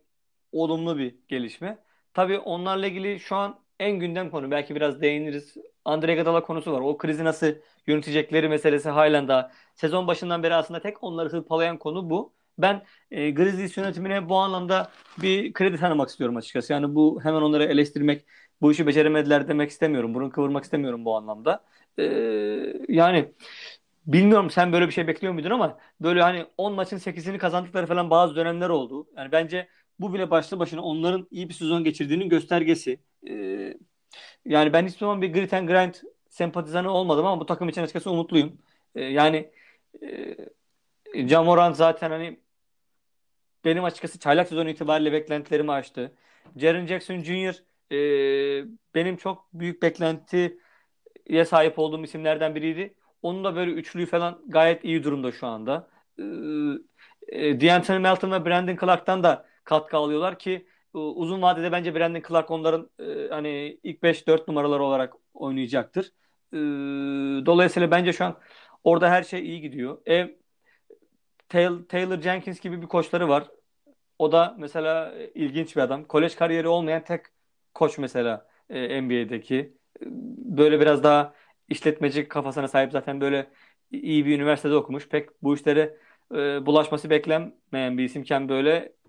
olumlu 0.53 0.99
bir 0.99 1.15
gelişme. 1.29 1.79
Tabii 2.15 2.39
onlarla 2.39 2.87
ilgili 2.87 3.21
şu 3.21 3.37
an 3.37 3.60
en 3.81 3.99
gündem 4.01 4.31
konu 4.31 4.51
belki 4.51 4.75
biraz 4.75 5.01
değiniriz. 5.01 5.55
Andre 5.85 6.13
Iguodala 6.15 6.43
konusu 6.43 6.73
var. 6.73 6.81
O 6.81 6.99
krizi 6.99 7.25
nasıl 7.25 7.47
yönetecekleri 7.87 8.49
meselesi 8.49 8.89
halen 8.89 9.29
daha 9.29 9.53
sezon 9.75 10.07
başından 10.07 10.43
beri 10.43 10.55
aslında 10.55 10.81
tek 10.81 11.03
onları 11.03 11.29
hırpalayan 11.29 11.79
konu 11.79 12.11
bu. 12.11 12.33
Ben 12.59 12.85
e, 13.11 13.31
Grizzlies 13.31 13.77
yönetimine 13.77 14.29
bu 14.29 14.37
anlamda 14.37 14.91
bir 15.23 15.53
kredi 15.53 15.77
tanımak 15.79 16.09
istiyorum 16.11 16.37
açıkçası. 16.37 16.73
Yani 16.73 16.95
bu 16.95 17.21
hemen 17.23 17.43
onları 17.43 17.65
eleştirmek, 17.65 18.27
bu 18.63 18.73
işi 18.73 18.87
beceremediler 18.87 19.49
demek 19.49 19.71
istemiyorum. 19.71 20.15
Burun 20.15 20.31
kıvırmak 20.31 20.65
istemiyorum 20.65 21.05
bu 21.05 21.17
anlamda. 21.17 21.65
E, 21.99 22.05
yani 22.89 23.35
bilmiyorum 24.07 24.51
sen 24.51 24.73
böyle 24.73 24.87
bir 24.87 24.93
şey 24.93 25.07
bekliyor 25.09 25.35
muydun 25.35 25.51
ama 25.51 25.79
böyle 26.01 26.23
hani 26.23 26.47
10 26.59 26.73
maçın 26.75 26.99
8'ini 26.99 27.39
kazandıkları 27.39 27.87
falan 27.87 28.11
bazı 28.11 28.37
dönemler 28.37 28.69
oldu. 28.69 29.07
Yani 29.17 29.33
bence 29.33 29.69
bu 29.99 30.15
bile 30.15 30.31
başlı 30.31 30.59
başına 30.59 30.83
onların 30.83 31.29
iyi 31.31 31.49
bir 31.49 31.55
sezon 31.55 31.85
geçirdiğinin 31.85 32.29
göstergesi. 32.29 33.01
Ee, 33.29 33.75
yani 34.45 34.73
ben 34.73 34.87
hiçbir 34.87 34.99
zaman 34.99 35.23
bir 35.23 35.33
grit 35.33 35.55
and 35.55 35.69
grind 35.69 35.95
sempatizanı 36.29 36.91
olmadım 36.91 37.27
ama 37.27 37.41
bu 37.41 37.47
takım 37.47 37.69
için 37.69 37.83
açıkçası 37.83 38.11
umutluyum. 38.11 38.59
Ee, 38.95 39.05
yani 39.05 39.53
e, 41.15 41.29
Jamoran 41.29 41.73
zaten 41.73 42.11
hani 42.11 42.41
benim 43.65 43.85
açıkçası 43.85 44.19
çaylak 44.19 44.49
sezon 44.49 44.67
itibariyle 44.67 45.13
beklentilerimi 45.13 45.73
aştı. 45.73 46.17
Jaren 46.57 46.87
Jackson 46.87 47.21
Jr. 47.21 47.63
E, 47.93 47.99
benim 48.95 49.17
çok 49.17 49.53
büyük 49.53 49.83
beklentiye 49.83 50.59
sahip 51.47 51.79
olduğum 51.79 52.05
isimlerden 52.05 52.55
biriydi. 52.55 52.95
Onun 53.23 53.45
da 53.45 53.57
böyle 53.57 53.71
üçlüyü 53.71 54.07
falan 54.07 54.43
gayet 54.47 54.85
iyi 54.85 55.05
durumda 55.05 55.33
şu 55.33 55.47
anda. 55.47 55.91
Ee, 56.19 56.23
e, 57.29 57.61
D'Anthony 57.61 57.99
Melton 57.99 58.33
ve 58.33 58.45
Brandon 58.45 58.77
Clark'tan 58.77 59.23
da 59.23 59.47
katkı 59.65 59.97
alıyorlar 59.97 60.39
ki 60.39 60.67
uzun 60.99 61.43
vadede 61.43 61.73
bence 61.73 61.95
Brandon 61.95 62.23
Clark 62.29 62.51
onların 62.51 62.91
e, 62.99 63.29
hani 63.31 63.79
ilk 63.83 64.03
5-4 64.03 64.49
numaralar 64.49 64.81
olarak 64.81 65.15
oynayacaktır. 65.35 66.13
E, 66.53 66.57
dolayısıyla 67.47 67.91
bence 67.91 68.13
şu 68.13 68.25
an 68.25 68.39
orada 68.85 69.11
her 69.11 69.23
şey 69.23 69.41
iyi 69.49 69.61
gidiyor. 69.61 69.99
E, 70.09 70.37
Taylor 71.89 72.21
Jenkins 72.21 72.61
gibi 72.61 72.83
bir 72.83 72.87
koçları 72.87 73.29
var. 73.29 73.49
O 74.19 74.33
da 74.33 74.57
mesela 74.59 75.15
ilginç 75.35 75.77
bir 75.77 75.81
adam. 75.81 76.05
Kolej 76.05 76.35
kariyeri 76.37 76.69
olmayan 76.69 77.05
tek 77.05 77.27
koç 77.75 77.99
mesela 77.99 78.47
e, 78.71 79.03
NBA'deki. 79.03 79.77
Böyle 80.59 80.81
biraz 80.81 81.03
daha 81.05 81.35
işletmeci 81.69 82.29
kafasına 82.29 82.69
sahip 82.69 82.93
zaten 82.93 83.21
böyle 83.21 83.51
iyi 83.91 84.27
bir 84.27 84.37
üniversitede 84.37 84.75
okumuş. 84.75 85.09
Pek 85.09 85.43
bu 85.43 85.55
işlere 85.55 85.97
e, 86.35 86.67
bulaşması 86.67 87.11
beklenmeyen 87.11 87.99
bir 87.99 88.05
isimken 88.05 88.49
böyle 88.49 88.73
e, 88.77 89.00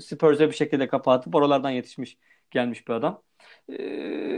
Spurs'e 0.00 0.48
bir 0.48 0.54
şekilde 0.54 0.88
kapatıp 0.88 1.34
oralardan 1.34 1.70
yetişmiş 1.70 2.16
gelmiş 2.50 2.88
bir 2.88 2.92
adam. 2.92 3.22
E, 3.68 3.82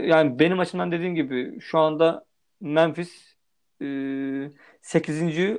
yani 0.07 0.39
benim 0.39 0.59
açımdan 0.59 0.91
dediğim 0.91 1.15
gibi 1.15 1.59
şu 1.61 1.79
anda 1.79 2.25
Memphis 2.61 3.35
e, 3.81 3.85
8. 4.81 5.57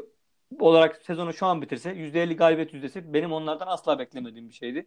olarak 0.59 0.97
sezonu 1.03 1.33
şu 1.33 1.47
an 1.47 1.63
bitirse 1.63 1.91
%50 1.91 2.37
galibiyet 2.37 2.75
yüzdesi 2.75 3.15
benim 3.15 3.33
onlardan 3.33 3.67
asla 3.67 3.99
beklemediğim 3.99 4.49
bir 4.49 4.55
şeydi. 4.55 4.87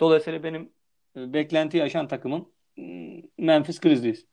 Dolayısıyla 0.00 0.42
benim 0.42 0.72
e, 1.16 1.32
beklentiyi 1.32 1.82
aşan 1.82 2.08
takımım 2.08 2.48
hmm, 2.74 3.20
Memphis 3.38 3.80
Grizzlies. 3.80 4.26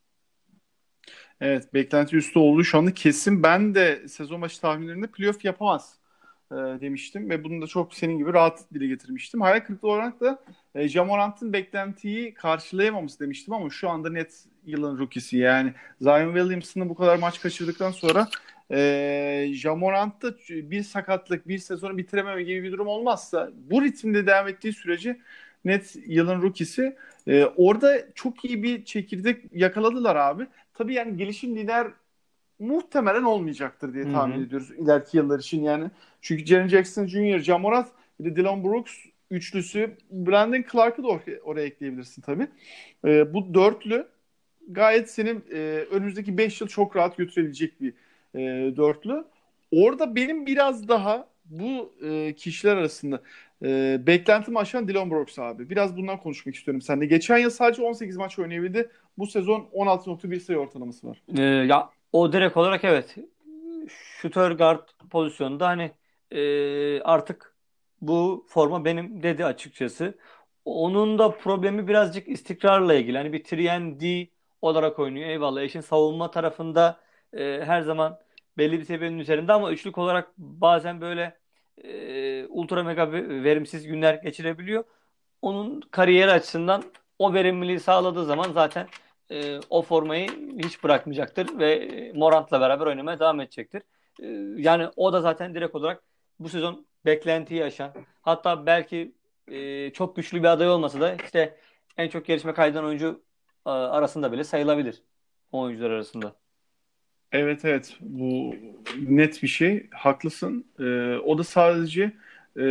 Evet 1.42 1.74
beklenti 1.74 2.16
üstü 2.16 2.40
olduğu 2.40 2.64
şu 2.64 2.78
anda 2.78 2.94
kesin. 2.94 3.44
Ben 3.44 3.76
de 3.76 4.08
sezon 4.08 4.42
başı 4.42 4.62
tahminlerinde 4.62 5.08
playoff 5.08 5.46
yapamaz 5.46 6.01
e, 6.52 6.82
demiştim 6.82 7.30
ve 7.30 7.44
bunu 7.44 7.62
da 7.62 7.68
çok 7.68 7.94
senin 7.94 8.18
gibi 8.18 8.34
rahat 8.34 8.74
dile 8.74 8.88
getirmiştim. 8.88 9.42
Hayal 9.42 9.60
kırıklığı 9.60 9.90
olarak 9.90 10.22
da 10.22 10.40
e, 10.76 10.88
Jamorant'ın 10.88 11.54
beklentiyi 11.54 12.34
karşılayamaması 12.34 13.20
demiştim 13.20 13.54
ama 13.54 13.70
şu 13.70 13.90
anda 13.90 14.10
net 14.10 14.46
yılın 14.66 14.98
rookisi 14.98 15.38
yani 15.38 15.74
Zion 16.02 16.34
Williamson'ı 16.34 16.90
bu 16.90 16.96
kadar 16.96 17.18
maç 17.20 17.42
kaçırdıktan 17.42 17.92
sonra 17.92 18.28
e, 18.72 19.52
Jamorant'ta 19.54 20.36
bir 20.50 20.84
sakatlık, 20.84 21.48
bir 21.48 21.60
sezonu 21.60 21.98
bitirememe 21.98 22.44
gibi 22.44 22.64
bir 22.64 22.72
durum 22.72 22.88
olmazsa 22.88 23.52
bu 23.70 23.84
ritimde 23.84 24.28
devam 24.28 24.48
ettiği 24.48 24.74
sürece 24.74 25.20
net 25.66 25.96
yılın 26.06 26.42
rookisi. 26.42 26.98
E, 27.28 27.46
orada 27.46 28.14
çok 28.16 28.46
iyi 28.46 28.64
bir 28.64 28.86
çekirdek 28.86 29.46
yakaladılar 29.54 30.16
abi. 30.16 30.48
Tabii 30.74 30.94
yani 30.94 31.18
gelişim 31.18 31.56
lider 31.56 31.88
muhtemelen 32.62 33.24
olmayacaktır 33.24 33.94
diye 33.94 34.12
tahmin 34.12 34.36
Hı-hı. 34.36 34.44
ediyoruz 34.44 34.72
ileriki 34.72 35.18
yıllar 35.18 35.40
için 35.40 35.64
yani. 35.64 35.92
Çünkü 36.22 36.46
Jaren 36.46 36.68
Jackson 36.68 37.08
Jr., 37.08 37.40
Jamorat 37.40 37.88
bir 38.20 38.26
de 38.26 38.36
Dylan 38.36 38.64
Brooks 38.64 38.94
üçlüsü 39.32 39.98
Brandon 40.12 40.64
Clark'ı 40.72 41.04
da 41.04 41.08
oraya, 41.08 41.42
oraya 41.44 41.66
ekleyebilirsin 41.66 42.22
tabii. 42.22 42.48
E, 43.06 43.34
bu 43.34 43.54
dörtlü 43.54 44.08
gayet 44.68 45.10
senin 45.10 45.44
e, 45.52 45.58
önümüzdeki 45.92 46.38
5 46.38 46.62
yıl 46.62 46.68
çok 46.68 46.96
rahat 46.96 47.18
götürebilecek 47.18 47.82
bir 47.82 47.94
e, 48.36 48.40
dörtlü. 48.78 49.26
Orada 49.72 50.16
benim 50.16 50.46
biraz 50.46 50.88
daha 50.88 51.28
bu 51.46 51.94
e, 52.04 52.34
kişiler 52.34 52.78
arasında 52.78 53.22
e, 53.64 54.00
beklentimi 54.08 54.60
aşan 54.60 54.88
Dylan 54.88 55.12
Brooks 55.12 55.40
abi. 55.40 55.70
Biraz 55.70 55.98
bundan 55.98 56.18
konuşmak 56.18 56.56
istiyorum 56.56 56.82
seninle. 56.82 57.06
Geçen 57.06 57.38
yıl 57.38 57.50
sadece 57.50 57.82
18 57.82 58.18
maç 58.18 58.40
oynayabildi. 58.40 58.90
Bu 59.18 59.28
sezon 59.28 59.70
16.1 59.74 60.40
sayı 60.40 60.60
ortalaması 60.60 61.08
var. 61.08 61.22
Ee, 61.38 61.42
ya 61.42 61.90
o 62.12 62.34
direkt 62.34 62.58
olarak 62.58 62.84
evet. 62.84 63.16
Shooter 63.90 64.52
guard 64.52 64.90
pozisyonunda 65.10 65.68
hani 65.68 65.92
e, 66.32 67.02
artık 67.02 67.56
bu 68.02 68.46
forma 68.50 68.86
benim 68.86 69.24
dedi 69.24 69.46
açıkçası. 69.46 70.18
Onun 70.66 71.20
da 71.20 71.32
problemi 71.32 71.88
birazcık 71.88 72.28
istikrarla 72.28 72.94
ilgili. 72.94 73.18
Hani 73.18 73.34
bir 73.34 73.44
3 73.44 74.30
olarak 74.62 75.00
oynuyor. 75.00 75.30
Eyvallah. 75.30 75.62
Eşin 75.62 75.82
savunma 75.82 76.32
tarafında 76.32 77.00
e, 77.34 77.62
her 77.66 77.82
zaman 77.82 78.20
belli 78.58 78.80
bir 78.80 78.86
seviyenin 78.86 79.20
üzerinde 79.20 79.54
ama 79.54 79.72
üçlük 79.72 79.98
olarak 79.98 80.38
bazen 80.38 81.02
böyle 81.02 81.40
e, 81.84 82.46
ultra 82.46 82.84
mega 82.84 83.12
verimsiz 83.12 83.88
günler 83.88 84.14
geçirebiliyor. 84.14 84.84
Onun 85.42 85.82
kariyer 85.82 86.28
açısından 86.28 86.84
o 87.20 87.34
verimliliği 87.34 87.80
sağladığı 87.80 88.26
zaman 88.26 88.52
zaten 88.52 88.88
e, 89.32 89.60
o 89.70 89.82
formayı 89.82 90.30
hiç 90.58 90.84
bırakmayacaktır 90.84 91.60
ve 91.60 92.12
Morant'la 92.16 92.62
beraber 92.62 92.86
oynamaya 92.86 93.20
devam 93.20 93.40
edecektir. 93.40 93.84
E, 94.22 94.28
yani 94.62 94.88
o 94.96 95.14
da 95.14 95.22
zaten 95.22 95.56
direkt 95.56 95.76
olarak 95.76 96.04
bu 96.40 96.50
sezon 96.50 96.86
beklentiyi 97.06 97.64
aşan 97.64 97.94
hatta 98.22 98.66
belki 98.66 99.12
e, 99.48 99.90
çok 99.94 100.16
güçlü 100.16 100.40
bir 100.40 100.48
aday 100.48 100.70
olmasa 100.70 101.02
da 101.02 101.16
işte 101.24 101.58
en 101.98 102.10
çok 102.10 102.26
gelişme 102.26 102.54
kaydeden 102.54 102.84
oyuncu 102.84 103.24
e, 103.66 103.70
arasında 103.70 104.32
bile 104.32 104.44
sayılabilir 104.44 105.02
o 105.52 105.62
oyuncular 105.62 105.90
arasında. 105.90 106.36
Evet 107.32 107.66
evet 107.66 107.98
bu 108.02 108.56
net 109.08 109.44
bir 109.44 109.48
şey 109.48 109.90
haklısın. 109.90 110.66
Ee, 110.80 111.16
o 111.16 111.38
da 111.38 111.44
sadece 111.44 112.12
e, 112.58 112.64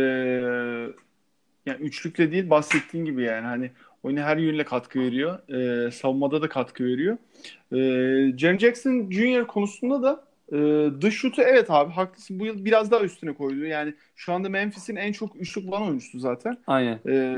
yani 1.65 1.79
üçlükle 1.79 2.31
değil 2.31 2.49
bahsettiğin 2.49 3.05
gibi 3.05 3.23
yani 3.23 3.45
hani 3.45 3.71
oyuna 4.03 4.23
her 4.23 4.37
yönle 4.37 4.63
katkı 4.63 4.99
veriyor. 4.99 5.39
Ee, 5.49 5.91
savunmada 5.91 6.41
da 6.41 6.49
katkı 6.49 6.83
veriyor. 6.83 7.17
Ee, 7.71 8.37
Jaren 8.37 8.57
Jackson 8.57 9.11
Jr. 9.11 9.47
konusunda 9.47 10.03
da 10.03 10.23
e, 10.51 10.89
dış 11.01 11.15
şutu 11.15 11.41
evet 11.41 11.71
abi 11.71 11.91
haklısın. 11.91 12.39
Bu 12.39 12.45
yıl 12.45 12.65
biraz 12.65 12.91
daha 12.91 13.01
üstüne 13.01 13.33
koydu. 13.33 13.65
Yani 13.65 13.93
şu 14.15 14.33
anda 14.33 14.49
Memphis'in 14.49 14.95
en 14.95 15.11
çok 15.11 15.35
üçlük 15.35 15.67
bulan 15.67 15.81
oyuncusu 15.81 16.19
zaten. 16.19 16.57
Aynen. 16.67 16.99
Ee, 17.05 17.35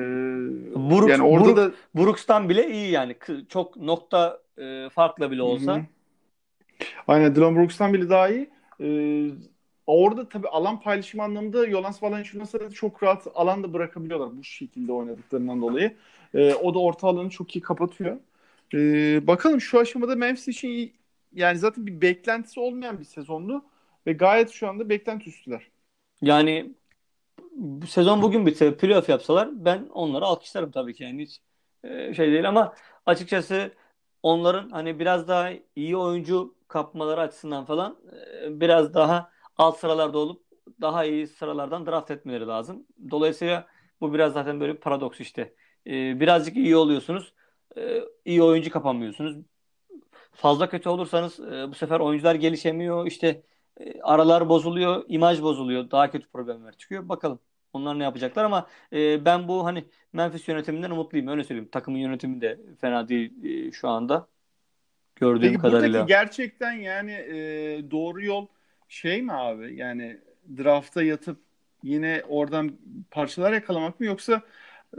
Brooks, 0.76 1.12
yani 1.12 1.24
orada 1.24 1.46
Brooks, 1.46 1.58
da 1.58 1.72
Brooks'tan 2.02 2.50
bile 2.50 2.72
iyi 2.72 2.92
yani. 2.92 3.16
Çok 3.50 3.78
nokta 3.78 4.40
e, 4.58 4.90
farkla 4.90 5.32
bile 5.32 5.42
olsa. 5.42 5.76
Hı-hı. 5.76 5.86
Aynen 7.08 7.36
Dylan 7.36 7.56
Brooks'tan 7.56 7.94
bile 7.94 8.10
daha 8.10 8.30
iyi. 8.30 8.50
Ee, 8.82 9.30
orada 9.88 10.30
tabii 10.30 10.48
alan 10.48 10.80
paylaşımı 10.80 11.24
anlamında 11.24 11.66
Yolans 11.66 12.04
Valanciunas'a 12.04 12.70
çok 12.70 13.04
rahat 13.04 13.28
alan 13.36 13.64
da 13.64 13.74
bırakabiliyorlar 13.74 14.38
bu 14.38 14.44
şekilde 14.44 14.92
oynadıklarından 14.92 15.62
dolayı. 15.62 15.96
Ee, 16.34 16.54
o 16.54 16.74
da 16.74 16.80
orta 16.80 17.08
alanı 17.08 17.30
çok 17.30 17.56
iyi 17.56 17.62
kapatıyor. 17.62 18.18
Ee, 18.74 19.28
bakalım 19.28 19.62
şu 19.62 19.80
aşamada 19.80 20.16
Memphis 20.16 20.48
için 20.48 20.68
iyi, 20.68 20.94
yani 21.34 21.58
zaten 21.58 21.86
bir 21.86 22.02
beklentisi 22.02 22.60
olmayan 22.60 23.00
bir 23.00 23.06
sezondu 23.06 23.66
ve 24.08 24.14
gayet 24.14 24.50
şu 24.50 24.70
anda 24.70 24.90
beklenti 24.90 25.30
üstüler. 25.30 25.68
Yani 26.22 26.74
sezon 27.88 28.22
bugün 28.22 28.46
bitse 28.46 28.78
playoff 28.78 29.10
yapsalar 29.10 29.66
ben 29.66 29.88
onları 29.94 30.26
alkışlarım 30.26 30.72
tabii 30.72 30.94
ki 30.94 31.04
yani 31.04 31.22
hiç 31.22 31.42
e, 31.84 32.14
şey 32.14 32.32
değil 32.32 32.50
ama 32.50 32.74
açıkçası 33.06 33.72
onların 34.24 34.70
hani 34.70 35.00
biraz 35.00 35.28
daha 35.28 35.50
iyi 35.76 35.98
oyuncu 35.98 36.56
kapmaları 36.68 37.22
açısından 37.22 37.66
falan 37.66 37.98
e, 38.44 38.60
biraz 38.60 38.94
daha 38.94 39.33
alt 39.64 39.80
sıralarda 39.80 40.18
olup 40.18 40.44
daha 40.82 41.06
iyi 41.06 41.28
sıralardan 41.28 41.86
draft 41.86 42.12
etmeleri 42.12 42.48
lazım. 42.48 42.88
Dolayısıyla 43.12 43.68
bu 44.02 44.14
biraz 44.14 44.34
zaten 44.34 44.60
böyle 44.60 44.74
bir 44.74 44.80
paradoks 44.80 45.20
işte. 45.20 45.54
E, 45.88 46.20
birazcık 46.20 46.58
iyi 46.58 46.76
oluyorsunuz. 46.76 47.34
E, 47.78 48.00
iyi 48.26 48.44
oyuncu 48.44 48.72
kapamıyorsunuz. 48.72 49.38
Fazla 50.32 50.70
kötü 50.70 50.90
olursanız 50.90 51.40
bu 51.70 51.76
sefer 51.76 52.00
oyuncular 52.00 52.36
gelişemiyor. 52.36 53.08
İşte 53.08 53.44
aralar 54.04 54.50
bozuluyor, 54.50 55.06
imaj 55.08 55.42
bozuluyor. 55.42 55.92
Daha 55.92 56.12
kötü 56.12 56.28
problemler 56.28 56.78
çıkıyor. 56.78 57.10
Bakalım 57.10 57.40
onlar 57.74 58.00
ne 58.00 58.04
yapacaklar 58.04 58.44
ama 58.44 58.68
ben 59.26 59.48
bu 59.48 59.66
hani 59.66 59.86
Memphis 60.14 60.48
yönetiminden 60.48 60.92
umutluyum. 60.92 61.28
Öyle 61.28 61.44
söyleyeyim. 61.44 61.70
Takımın 61.72 62.00
yönetimi 62.00 62.42
de 62.42 62.60
fena 62.82 63.08
değil 63.08 63.72
şu 63.72 63.90
anda 63.90 64.28
gördüğüm 65.16 65.52
Peki, 65.52 65.62
kadarıyla. 65.62 66.00
Peki 66.00 66.08
gerçekten 66.08 66.74
yani 66.74 67.12
e, 67.12 67.36
doğru 67.92 68.24
yol 68.24 68.48
şey 68.94 69.22
mi 69.22 69.34
abi? 69.34 69.76
Yani 69.76 70.18
drafta 70.58 71.04
yatıp 71.04 71.38
yine 71.84 72.24
oradan 72.28 72.72
parçalar 73.12 73.54
yakalamak 73.54 74.00
mı 74.00 74.06
yoksa 74.06 74.42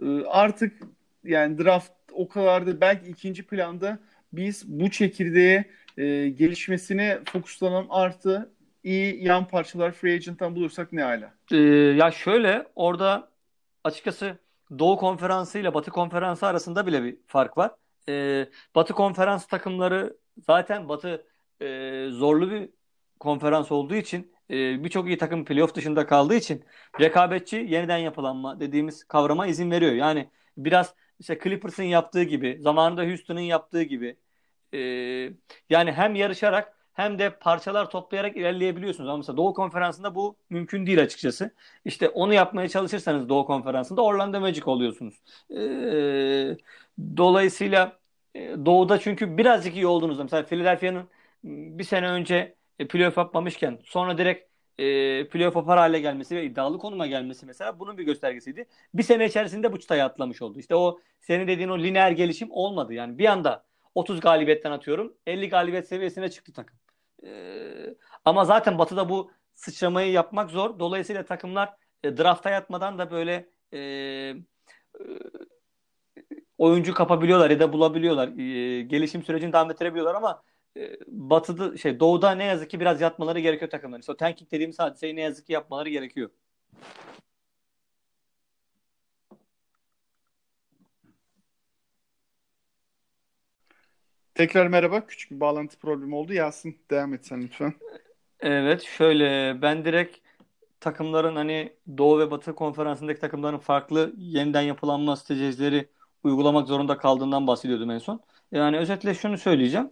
e, 0.02 0.24
artık 0.24 0.72
yani 1.24 1.58
draft 1.58 1.92
o 2.12 2.28
kadar 2.28 2.66
da 2.66 2.80
belki 2.80 3.10
ikinci 3.10 3.46
planda 3.46 3.98
biz 4.32 4.64
bu 4.68 4.90
çekirdeğe 4.90 5.64
e, 5.98 6.28
gelişmesine 6.28 7.18
fokuslanalım 7.24 7.86
artı 7.90 8.50
iyi 8.84 9.24
yan 9.24 9.48
parçalar 9.48 9.92
free 9.92 10.14
agent'tan 10.14 10.56
bulursak 10.56 10.92
ne 10.92 11.02
hala? 11.02 11.34
Ee, 11.52 11.56
ya 11.96 12.10
şöyle 12.10 12.66
orada 12.76 13.28
açıkçası 13.84 14.38
Doğu 14.78 14.96
Konferansı 14.96 15.58
ile 15.58 15.74
Batı 15.74 15.90
Konferansı 15.90 16.46
arasında 16.46 16.86
bile 16.86 17.02
bir 17.02 17.16
fark 17.26 17.58
var 17.58 17.70
e, 18.08 18.46
Batı 18.74 18.92
konferans 18.92 19.46
takımları 19.46 20.16
zaten 20.46 20.88
Batı 20.88 21.26
e, 21.60 22.08
zorlu 22.10 22.50
bir 22.50 22.68
konferans 23.20 23.72
olduğu 23.72 23.94
için 23.94 24.32
e, 24.50 24.84
birçok 24.84 25.06
iyi 25.08 25.18
takım 25.18 25.44
playoff 25.44 25.74
dışında 25.74 26.06
kaldığı 26.06 26.34
için 26.34 26.64
rekabetçi 27.00 27.56
yeniden 27.56 27.98
yapılanma 27.98 28.60
dediğimiz 28.60 29.04
kavrama 29.04 29.46
izin 29.46 29.70
veriyor. 29.70 29.92
Yani 29.92 30.28
biraz 30.56 30.94
işte 31.20 31.38
Clippers'ın 31.44 31.82
yaptığı 31.82 32.22
gibi, 32.22 32.58
zamanında 32.60 33.04
Houston'ın 33.04 33.40
yaptığı 33.40 33.82
gibi 33.82 34.16
e, 34.74 34.78
yani 35.70 35.92
hem 35.92 36.14
yarışarak 36.14 36.74
hem 36.94 37.18
de 37.18 37.30
parçalar 37.38 37.90
toplayarak 37.90 38.36
ilerleyebiliyorsunuz. 38.36 39.08
Ama 39.08 39.16
mesela 39.16 39.36
Doğu 39.36 39.54
Konferansı'nda 39.54 40.14
bu 40.14 40.36
mümkün 40.50 40.86
değil 40.86 41.02
açıkçası. 41.02 41.54
İşte 41.84 42.08
onu 42.08 42.34
yapmaya 42.34 42.68
çalışırsanız 42.68 43.28
Doğu 43.28 43.46
Konferansı'nda 43.46 44.02
Orlando 44.02 44.40
Magic 44.40 44.62
oluyorsunuz. 44.66 45.14
Ee, 45.50 46.56
dolayısıyla 47.16 47.98
e, 48.34 48.40
Doğu'da 48.66 48.98
çünkü 49.00 49.38
birazcık 49.38 49.74
iyi 49.74 49.86
olduğunuzda 49.86 50.22
mesela 50.22 50.42
Philadelphia'nın 50.42 51.08
bir 51.78 51.84
sene 51.84 52.08
önce 52.08 52.54
e, 52.78 52.88
playoff 52.88 53.16
yapmamışken 53.16 53.78
sonra 53.84 54.18
direkt 54.18 54.50
e, 54.78 55.28
playoff 55.28 55.56
yapar 55.56 55.78
hale 55.78 56.00
gelmesi 56.00 56.36
ve 56.36 56.44
iddialı 56.44 56.78
konuma 56.78 57.06
gelmesi 57.06 57.46
mesela 57.46 57.78
bunun 57.78 57.98
bir 57.98 58.04
göstergesiydi. 58.04 58.66
Bir 58.94 59.02
sene 59.02 59.26
içerisinde 59.26 59.72
bu 59.72 59.80
çıtayı 59.80 60.04
atlamış 60.04 60.42
oldu. 60.42 60.58
İşte 60.58 60.76
o 60.76 61.00
senin 61.20 61.48
dediğin 61.48 61.68
o 61.68 61.78
lineer 61.78 62.10
gelişim 62.10 62.48
olmadı. 62.50 62.94
Yani 62.94 63.18
bir 63.18 63.26
anda 63.26 63.64
30 63.94 64.20
galibiyetten 64.20 64.70
atıyorum 64.70 65.14
50 65.26 65.48
galibiyet 65.48 65.88
seviyesine 65.88 66.30
çıktı 66.30 66.52
takım. 66.52 66.78
Ee, 67.24 67.94
ama 68.24 68.44
zaten 68.44 68.78
Batı'da 68.78 69.08
bu 69.08 69.30
sıçramayı 69.54 70.12
yapmak 70.12 70.50
zor. 70.50 70.78
Dolayısıyla 70.78 71.24
takımlar 71.24 71.76
e, 72.04 72.16
drafta 72.16 72.50
yatmadan 72.50 72.98
da 72.98 73.10
böyle 73.10 73.48
e, 73.72 73.78
e, 73.78 74.34
oyuncu 76.58 76.94
kapabiliyorlar 76.94 77.50
ya 77.50 77.60
da 77.60 77.72
bulabiliyorlar. 77.72 78.28
E, 78.28 78.82
gelişim 78.82 79.22
sürecini 79.22 79.52
devam 79.52 79.70
ettirebiliyorlar 79.70 80.14
ama 80.14 80.42
e, 80.46 80.53
Batı'da 81.06 81.76
şey 81.76 82.00
Doğu'da 82.00 82.30
ne 82.30 82.44
yazık 82.44 82.70
ki 82.70 82.80
biraz 82.80 83.00
yatmaları 83.00 83.40
gerekiyor 83.40 83.70
takımların. 83.70 84.00
İşte 84.00 84.12
o 84.12 84.16
tanking 84.16 84.50
dediğimiz 84.50 84.78
hadiseyi 84.78 85.16
ne 85.16 85.20
yazık 85.20 85.46
ki 85.46 85.52
yapmaları 85.52 85.88
gerekiyor. 85.88 86.30
Tekrar 94.34 94.66
merhaba. 94.66 95.06
Küçük 95.06 95.30
bir 95.30 95.40
bağlantı 95.40 95.78
problemi 95.78 96.14
oldu. 96.14 96.32
Yasin 96.32 96.78
devam 96.90 97.14
et 97.14 97.26
sen 97.26 97.42
lütfen. 97.42 97.74
Evet, 98.40 98.82
şöyle 98.82 99.58
ben 99.62 99.84
direkt 99.84 100.18
takımların 100.80 101.36
hani 101.36 101.72
Doğu 101.98 102.18
ve 102.18 102.30
Batı 102.30 102.54
konferansındaki 102.54 103.20
takımların 103.20 103.58
farklı 103.58 104.12
yeniden 104.18 104.62
yapılanma 104.62 105.16
stratejileri 105.16 105.88
uygulamak 106.24 106.68
zorunda 106.68 106.96
kaldığından 106.96 107.46
bahsediyordum 107.46 107.90
en 107.90 107.98
son. 107.98 108.20
Yani 108.52 108.78
özetle 108.78 109.14
şunu 109.14 109.38
söyleyeceğim. 109.38 109.90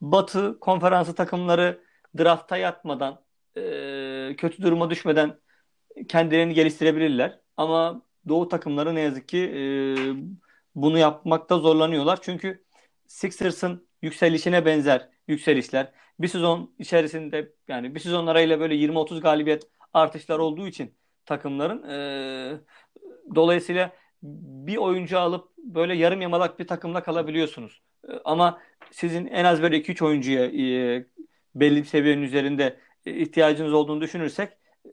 Batı 0.00 0.60
konferansı 0.60 1.14
takımları 1.14 1.80
drafta 2.18 2.56
yatmadan, 2.56 3.22
e, 3.56 4.34
kötü 4.38 4.62
duruma 4.62 4.90
düşmeden 4.90 5.38
kendilerini 6.08 6.54
geliştirebilirler. 6.54 7.40
Ama 7.56 8.02
Doğu 8.28 8.48
takımları 8.48 8.94
ne 8.94 9.00
yazık 9.00 9.28
ki 9.28 9.38
e, 9.38 9.60
bunu 10.74 10.98
yapmakta 10.98 11.58
zorlanıyorlar. 11.58 12.18
Çünkü 12.22 12.64
Sixers'ın 13.06 13.86
yükselişine 14.02 14.66
benzer 14.66 15.08
yükselişler 15.28 15.92
bir 16.20 16.28
sezon 16.28 16.74
içerisinde 16.78 17.52
yani 17.68 17.94
bir 17.94 18.00
sezon 18.00 18.26
arayla 18.26 18.60
böyle 18.60 18.74
20-30 18.74 19.20
galibiyet 19.20 19.68
artışlar 19.92 20.38
olduğu 20.38 20.66
için 20.66 20.94
takımların 21.26 21.82
e, 21.88 22.60
dolayısıyla 23.34 23.92
bir 24.22 24.76
oyuncu 24.76 25.18
alıp 25.18 25.56
böyle 25.58 25.94
yarım 25.94 26.20
yamalak 26.20 26.58
bir 26.58 26.66
takımla 26.66 27.02
kalabiliyorsunuz. 27.02 27.82
E, 28.08 28.12
ama 28.24 28.60
sizin 28.90 29.26
en 29.26 29.44
az 29.44 29.62
böyle 29.62 29.76
2-3 29.76 30.04
oyuncuya 30.04 30.44
e, 30.44 31.04
belli 31.54 31.76
bir 31.76 31.84
seviyenin 31.84 32.22
üzerinde 32.22 32.76
e, 33.06 33.12
ihtiyacınız 33.14 33.72
olduğunu 33.72 34.00
düşünürsek 34.00 34.52
e, 34.84 34.90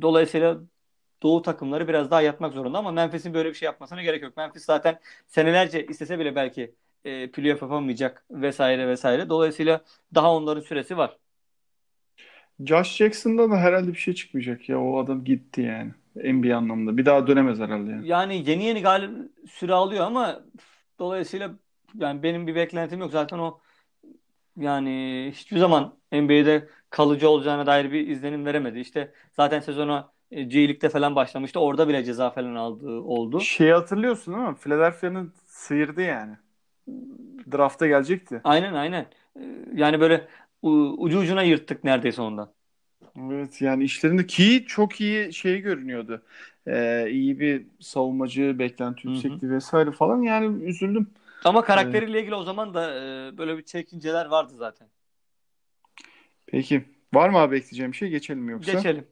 dolayısıyla 0.00 0.60
Doğu 1.22 1.42
takımları 1.42 1.88
biraz 1.88 2.10
daha 2.10 2.22
yatmak 2.22 2.52
zorunda 2.52 2.78
ama 2.78 2.92
Memphis'in 2.92 3.34
böyle 3.34 3.48
bir 3.48 3.54
şey 3.54 3.66
yapmasına 3.66 4.02
gerek 4.02 4.22
yok. 4.22 4.36
Memphis 4.36 4.64
zaten 4.64 4.98
senelerce 5.26 5.86
istese 5.86 6.18
bile 6.18 6.34
belki 6.34 6.74
e, 7.04 7.30
playoff 7.30 7.62
yapamayacak 7.62 8.24
vesaire 8.30 8.88
vesaire. 8.88 9.28
Dolayısıyla 9.28 9.84
daha 10.14 10.34
onların 10.34 10.60
süresi 10.60 10.96
var. 10.96 11.16
Josh 12.64 12.96
Jackson'da 12.96 13.50
da 13.50 13.56
herhalde 13.56 13.88
bir 13.88 13.98
şey 13.98 14.14
çıkmayacak 14.14 14.68
ya. 14.68 14.80
O 14.80 14.98
adam 14.98 15.24
gitti 15.24 15.60
yani. 15.60 15.92
NBA 16.34 16.56
anlamında. 16.56 16.96
Bir 16.96 17.06
daha 17.06 17.26
dönemez 17.26 17.58
herhalde 17.58 17.90
yani. 17.90 18.08
Yani 18.08 18.50
yeni 18.50 18.64
yeni 18.64 18.82
galip 18.82 19.10
süre 19.50 19.74
alıyor 19.74 20.06
ama 20.06 20.42
dolayısıyla 20.98 21.50
yani 21.94 22.22
benim 22.22 22.46
bir 22.46 22.54
beklentim 22.54 23.00
yok. 23.00 23.12
Zaten 23.12 23.38
o 23.38 23.60
yani 24.56 25.30
hiçbir 25.34 25.58
zaman 25.58 25.98
NBA'de 26.12 26.68
kalıcı 26.90 27.28
olacağına 27.28 27.66
dair 27.66 27.92
bir 27.92 28.08
izlenim 28.08 28.46
veremedi. 28.46 28.78
İşte 28.80 29.12
zaten 29.32 29.60
sezona 29.60 30.12
e, 30.30 30.42
G 30.42 30.58
League'de 30.58 30.88
falan 30.88 31.16
başlamıştı. 31.16 31.60
Orada 31.60 31.88
bile 31.88 32.04
ceza 32.04 32.30
falan 32.30 32.54
aldığı 32.54 33.00
oldu. 33.00 33.40
Şeyi 33.40 33.72
hatırlıyorsun 33.72 34.34
değil 34.34 34.48
mi? 34.48 34.56
Philadelphia'nın 34.56 35.32
sıyırdı 35.46 36.02
yani. 36.02 36.36
Drafta 37.52 37.86
gelecekti. 37.86 38.40
Aynen 38.44 38.74
aynen. 38.74 39.06
Ee, 39.36 39.40
yani 39.74 40.00
böyle 40.00 40.28
ucu 40.62 41.18
ucuna 41.18 41.42
yırttık 41.42 41.84
neredeyse 41.84 42.22
ondan. 42.22 42.52
Evet 43.32 43.62
yani 43.62 43.84
işlerinde 43.84 44.26
ki 44.26 44.64
çok 44.68 45.00
iyi 45.00 45.32
şey 45.32 45.60
görünüyordu. 45.60 46.22
Ee, 46.66 47.06
iyi 47.10 47.40
bir 47.40 47.66
savunmacı, 47.80 48.58
beklenti 48.58 49.08
yüksekti 49.08 49.50
vesaire 49.50 49.92
falan 49.92 50.22
yani 50.22 50.64
üzüldüm. 50.64 51.06
Ama 51.44 51.64
karakteriyle 51.64 52.20
ilgili 52.20 52.34
o 52.34 52.42
zaman 52.42 52.74
da 52.74 52.94
e, 52.94 53.38
böyle 53.38 53.58
bir 53.58 53.62
çekinceler 53.62 54.26
vardı 54.26 54.52
zaten. 54.56 54.88
Peki. 56.46 56.84
Var 57.14 57.28
mı 57.28 57.38
abi 57.38 57.56
ekleyeceğim 57.56 57.92
bir 57.92 57.96
şey? 57.96 58.08
Geçelim 58.08 58.42
mi 58.42 58.52
yoksa? 58.52 58.72
Geçelim. 58.72 59.06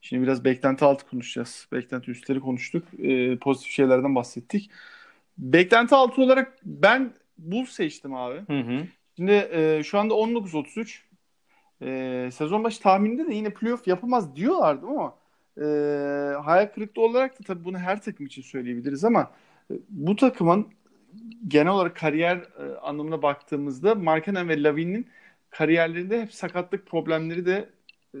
Şimdi 0.00 0.22
biraz 0.22 0.44
beklenti 0.44 0.84
altı 0.84 1.06
konuşacağız. 1.06 1.68
Beklenti 1.72 2.10
üstleri 2.10 2.40
konuştuk. 2.40 2.84
Ee, 2.98 3.36
pozitif 3.36 3.72
şeylerden 3.72 4.14
bahsettik. 4.14 4.70
Beklenti 5.38 5.94
altı 5.94 6.22
olarak 6.22 6.58
ben 6.64 7.12
Bulls 7.38 7.70
seçtim 7.70 8.14
abi. 8.14 8.40
Hı 8.46 8.60
hı. 8.60 8.86
Şimdi 9.16 9.32
e, 9.32 9.82
şu 9.84 9.98
anda 9.98 10.14
19-33. 10.14 11.00
E, 11.82 12.30
sezon 12.32 12.64
başı 12.64 12.82
tahmininde 12.82 13.26
de 13.26 13.34
yine 13.34 13.50
playoff 13.50 13.88
yapamaz 13.88 14.36
diyorlardı 14.36 14.86
ama 14.86 15.14
e, 15.56 15.64
hayal 16.44 16.66
kırıklığı 16.74 17.02
olarak 17.02 17.40
da 17.40 17.44
tabii 17.44 17.64
bunu 17.64 17.78
her 17.78 18.02
takım 18.02 18.26
için 18.26 18.42
söyleyebiliriz 18.42 19.04
ama 19.04 19.30
e, 19.70 19.74
bu 19.88 20.16
takımın 20.16 20.68
genel 21.48 21.72
olarak 21.72 21.96
kariyer 21.96 22.36
e, 22.36 22.76
anlamına 22.82 23.22
baktığımızda 23.22 23.94
Markkanen 23.94 24.48
ve 24.48 24.62
Lavin'in 24.62 25.08
kariyerlerinde 25.50 26.22
hep 26.22 26.34
sakatlık 26.34 26.86
problemleri 26.86 27.46
de 27.46 27.68
e, 28.14 28.20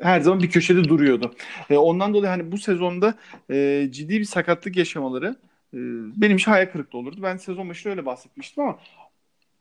her 0.00 0.20
zaman 0.20 0.42
bir 0.42 0.50
köşede 0.50 0.84
duruyordu. 0.84 1.34
E, 1.70 1.76
ondan 1.76 2.14
dolayı 2.14 2.30
hani 2.30 2.52
bu 2.52 2.58
sezonda 2.58 3.14
e, 3.50 3.88
ciddi 3.90 4.18
bir 4.18 4.24
sakatlık 4.24 4.76
yaşamaları 4.76 5.36
e, 5.74 5.78
benim 6.20 6.36
için 6.36 6.50
hayal 6.50 6.66
kırıklığı 6.66 6.98
olurdu. 6.98 7.20
Ben 7.22 7.36
sezon 7.36 7.68
başında 7.68 7.90
öyle 7.90 8.06
bahsetmiştim 8.06 8.62
ama 8.62 8.78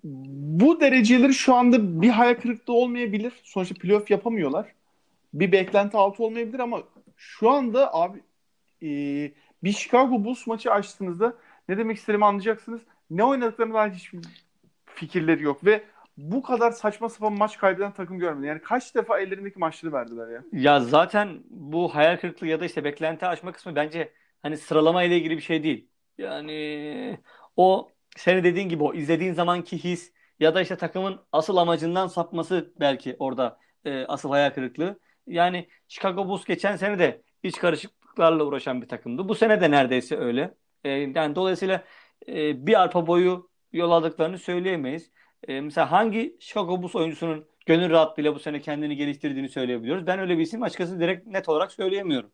bu 0.03 0.79
dereceleri 0.79 1.33
şu 1.33 1.53
anda 1.55 2.01
bir 2.01 2.09
hayal 2.09 2.35
kırıklığı 2.35 2.73
olmayabilir. 2.73 3.33
Sonuçta 3.43 3.75
playoff 3.75 4.11
yapamıyorlar. 4.11 4.73
Bir 5.33 5.51
beklenti 5.51 5.97
altı 5.97 6.23
olmayabilir 6.23 6.59
ama 6.59 6.83
şu 7.17 7.49
anda 7.49 7.93
abi 7.93 8.19
e, 8.83 8.87
bir 9.63 9.71
Chicago 9.71 10.23
Bulls 10.23 10.47
maçı 10.47 10.71
açtığınızda 10.71 11.33
ne 11.69 11.77
demek 11.77 11.97
istediğimi 11.97 12.25
anlayacaksınız. 12.25 12.81
Ne 13.09 13.23
oynadıklarına 13.23 13.73
dair 13.73 13.91
hiçbir 13.91 14.19
fikirleri 14.85 15.43
yok 15.43 15.65
ve 15.65 15.83
bu 16.17 16.41
kadar 16.41 16.71
saçma 16.71 17.09
sapan 17.09 17.33
maç 17.33 17.57
kaybeden 17.57 17.93
takım 17.93 18.19
görmedim. 18.19 18.43
Yani 18.43 18.61
kaç 18.61 18.95
defa 18.95 19.19
ellerindeki 19.19 19.59
maçları 19.59 19.93
verdiler 19.93 20.27
ya. 20.27 20.43
Ya 20.51 20.79
zaten 20.79 21.39
bu 21.49 21.95
hayal 21.95 22.17
kırıklığı 22.17 22.47
ya 22.47 22.59
da 22.59 22.65
işte 22.65 22.83
beklenti 22.83 23.25
aşma 23.25 23.51
kısmı 23.51 23.75
bence 23.75 24.13
hani 24.41 24.57
sıralama 24.57 25.03
ile 25.03 25.17
ilgili 25.17 25.37
bir 25.37 25.41
şey 25.41 25.63
değil. 25.63 25.89
Yani 26.17 27.19
o 27.55 27.89
senin 28.17 28.43
dediğin 28.43 28.69
gibi 28.69 28.83
o 28.83 28.93
izlediğin 28.93 29.33
zamanki 29.33 29.83
his 29.83 30.13
ya 30.39 30.55
da 30.55 30.61
işte 30.61 30.75
takımın 30.77 31.19
asıl 31.31 31.57
amacından 31.57 32.07
sapması 32.07 32.73
belki 32.79 33.15
orada 33.19 33.59
e, 33.85 34.05
asıl 34.05 34.29
hayal 34.29 34.49
kırıklığı. 34.49 34.99
Yani 35.27 35.67
Chicago 35.87 36.27
Bulls 36.27 36.45
geçen 36.45 36.75
sene 36.75 36.99
de 36.99 37.21
iç 37.43 37.57
karışıklıklarla 37.57 38.43
uğraşan 38.43 38.81
bir 38.81 38.87
takımdı. 38.87 39.29
Bu 39.29 39.35
sene 39.35 39.61
de 39.61 39.71
neredeyse 39.71 40.17
öyle. 40.17 40.53
E, 40.87 41.11
yani 41.15 41.35
dolayısıyla 41.35 41.83
e, 42.27 42.67
bir 42.67 42.81
arpa 42.81 43.07
boyu 43.07 43.49
yol 43.73 43.91
aldıklarını 43.91 44.37
söyleyemeyiz. 44.37 45.11
E, 45.47 45.61
mesela 45.61 45.91
hangi 45.91 46.37
Chicago 46.39 46.81
Bulls 46.83 46.95
oyuncusunun 46.95 47.45
gönül 47.65 47.89
rahatlığıyla 47.89 48.35
bu 48.35 48.39
sene 48.39 48.61
kendini 48.61 48.95
geliştirdiğini 48.95 49.49
söyleyebiliyoruz. 49.49 50.07
Ben 50.07 50.19
öyle 50.19 50.37
bir 50.37 50.43
isim 50.43 50.63
açıkçası 50.63 50.99
direkt 50.99 51.27
net 51.27 51.49
olarak 51.49 51.71
söyleyemiyorum. 51.71 52.29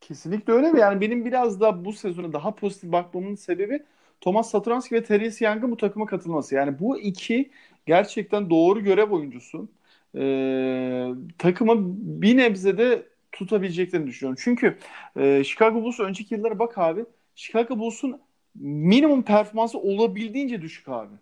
Kesinlikle 0.00 0.52
öyle 0.52 0.72
mi? 0.72 0.80
Yani 0.80 1.00
benim 1.00 1.24
biraz 1.24 1.60
da 1.60 1.84
bu 1.84 1.92
sezonu 1.92 2.32
daha 2.32 2.54
pozitif 2.54 2.92
bakmamın 2.92 3.34
sebebi 3.34 3.82
Thomas 4.20 4.50
Satoranski 4.50 4.94
ve 4.94 5.04
Thaddeus 5.04 5.40
Young'ın 5.40 5.70
bu 5.70 5.76
takıma 5.76 6.06
katılması. 6.06 6.54
Yani 6.54 6.78
bu 6.78 6.98
iki 6.98 7.50
gerçekten 7.86 8.50
doğru 8.50 8.84
görev 8.84 9.10
oyuncusu. 9.10 9.68
Ee, 10.16 11.08
takımı 11.38 11.74
bir 12.22 12.36
nebze 12.36 12.78
de 12.78 13.08
tutabileceklerini 13.32 14.06
düşünüyorum. 14.06 14.40
Çünkü 14.44 14.78
e, 15.16 15.44
Chicago 15.44 15.82
Bulls 15.82 16.00
önceki 16.00 16.34
yıllara 16.34 16.58
bak 16.58 16.78
abi. 16.78 17.04
Chicago 17.38 17.78
Bulls'un 17.78 18.20
minimum 18.54 19.22
performansı 19.22 19.78
olabildiğince 19.78 20.62
düşük 20.62 20.88
abi. 20.88 21.14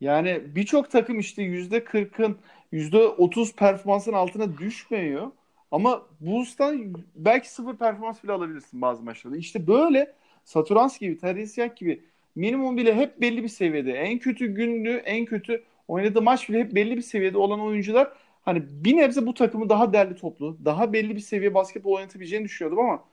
Yani 0.00 0.42
birçok 0.46 0.90
takım 0.90 1.18
işte 1.18 1.42
%40'ın 1.42 2.38
%30 2.72 3.54
performansın 3.54 4.12
altına 4.12 4.58
düşmüyor. 4.58 5.30
Ama 5.70 6.06
Bulls'tan 6.20 6.94
belki 7.14 7.50
sıfır 7.50 7.76
performans 7.76 8.24
bile 8.24 8.32
alabilirsin 8.32 8.82
bazı 8.82 9.02
maçlarda. 9.02 9.36
İşte 9.36 9.66
böyle 9.66 10.14
Saturans 10.44 10.98
gibi, 10.98 11.18
Teresyak 11.18 11.76
gibi 11.76 12.02
minimum 12.34 12.76
bile 12.76 12.94
hep 12.94 13.20
belli 13.20 13.42
bir 13.42 13.48
seviyede. 13.48 13.92
En 13.92 14.18
kötü 14.18 14.46
günlü, 14.46 14.96
en 14.96 15.24
kötü 15.24 15.64
oynadığı 15.88 16.22
maç 16.22 16.48
bile 16.48 16.58
hep 16.60 16.74
belli 16.74 16.96
bir 16.96 17.02
seviyede 17.02 17.38
olan 17.38 17.60
oyuncular 17.60 18.12
hani 18.42 18.62
bir 18.70 18.96
nebze 18.96 19.26
bu 19.26 19.34
takımı 19.34 19.68
daha 19.68 19.92
derli 19.92 20.16
toplu, 20.16 20.58
daha 20.64 20.92
belli 20.92 21.16
bir 21.16 21.20
seviye 21.20 21.54
basketbol 21.54 21.92
oynatabileceğini 21.92 22.44
düşünüyordum 22.44 22.78
ama 22.78 23.11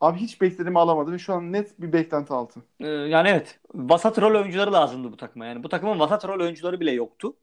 abi 0.00 0.18
hiç 0.18 0.40
beklediğimi 0.40 0.78
alamadı 0.78 1.12
ve 1.12 1.18
şu 1.18 1.34
an 1.34 1.52
net 1.52 1.80
bir 1.80 1.92
beklenti 1.92 2.32
altı. 2.32 2.60
Ee, 2.80 2.86
yani 2.86 3.28
evet. 3.28 3.60
Vasat 3.74 4.20
rol 4.20 4.40
oyuncuları 4.40 4.72
lazımdı 4.72 5.12
bu 5.12 5.16
takıma. 5.16 5.46
Yani 5.46 5.62
bu 5.62 5.68
takımın 5.68 6.00
vasat 6.00 6.28
rol 6.28 6.40
oyuncuları 6.40 6.80
bile 6.80 6.92
yoktu. 6.92 7.36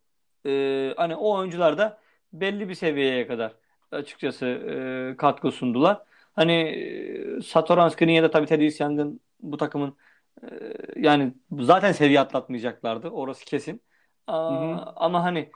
Ee, 0.45 0.93
hani 0.97 1.15
o 1.15 1.37
oyuncular 1.37 1.77
da 1.77 1.99
belli 2.33 2.69
bir 2.69 2.75
seviyeye 2.75 3.27
kadar 3.27 3.55
açıkçası 3.91 4.45
e, 4.45 5.17
katkı 5.17 5.51
sundular. 5.51 6.01
Hani 6.33 6.53
e, 6.53 7.41
Satoranski'nin 7.41 8.11
ya 8.13 8.23
da 8.23 8.31
tabii 8.31 8.45
Teddy 8.45 8.69
Young'ın 8.83 9.19
bu 9.39 9.57
takımın 9.57 9.97
e, 10.43 10.47
yani 10.95 11.33
zaten 11.59 11.91
seviye 11.91 12.19
atlatmayacaklardı. 12.19 13.09
Orası 13.09 13.45
kesin. 13.45 13.81
Aa, 14.27 14.77
ama 14.95 15.23
hani 15.23 15.51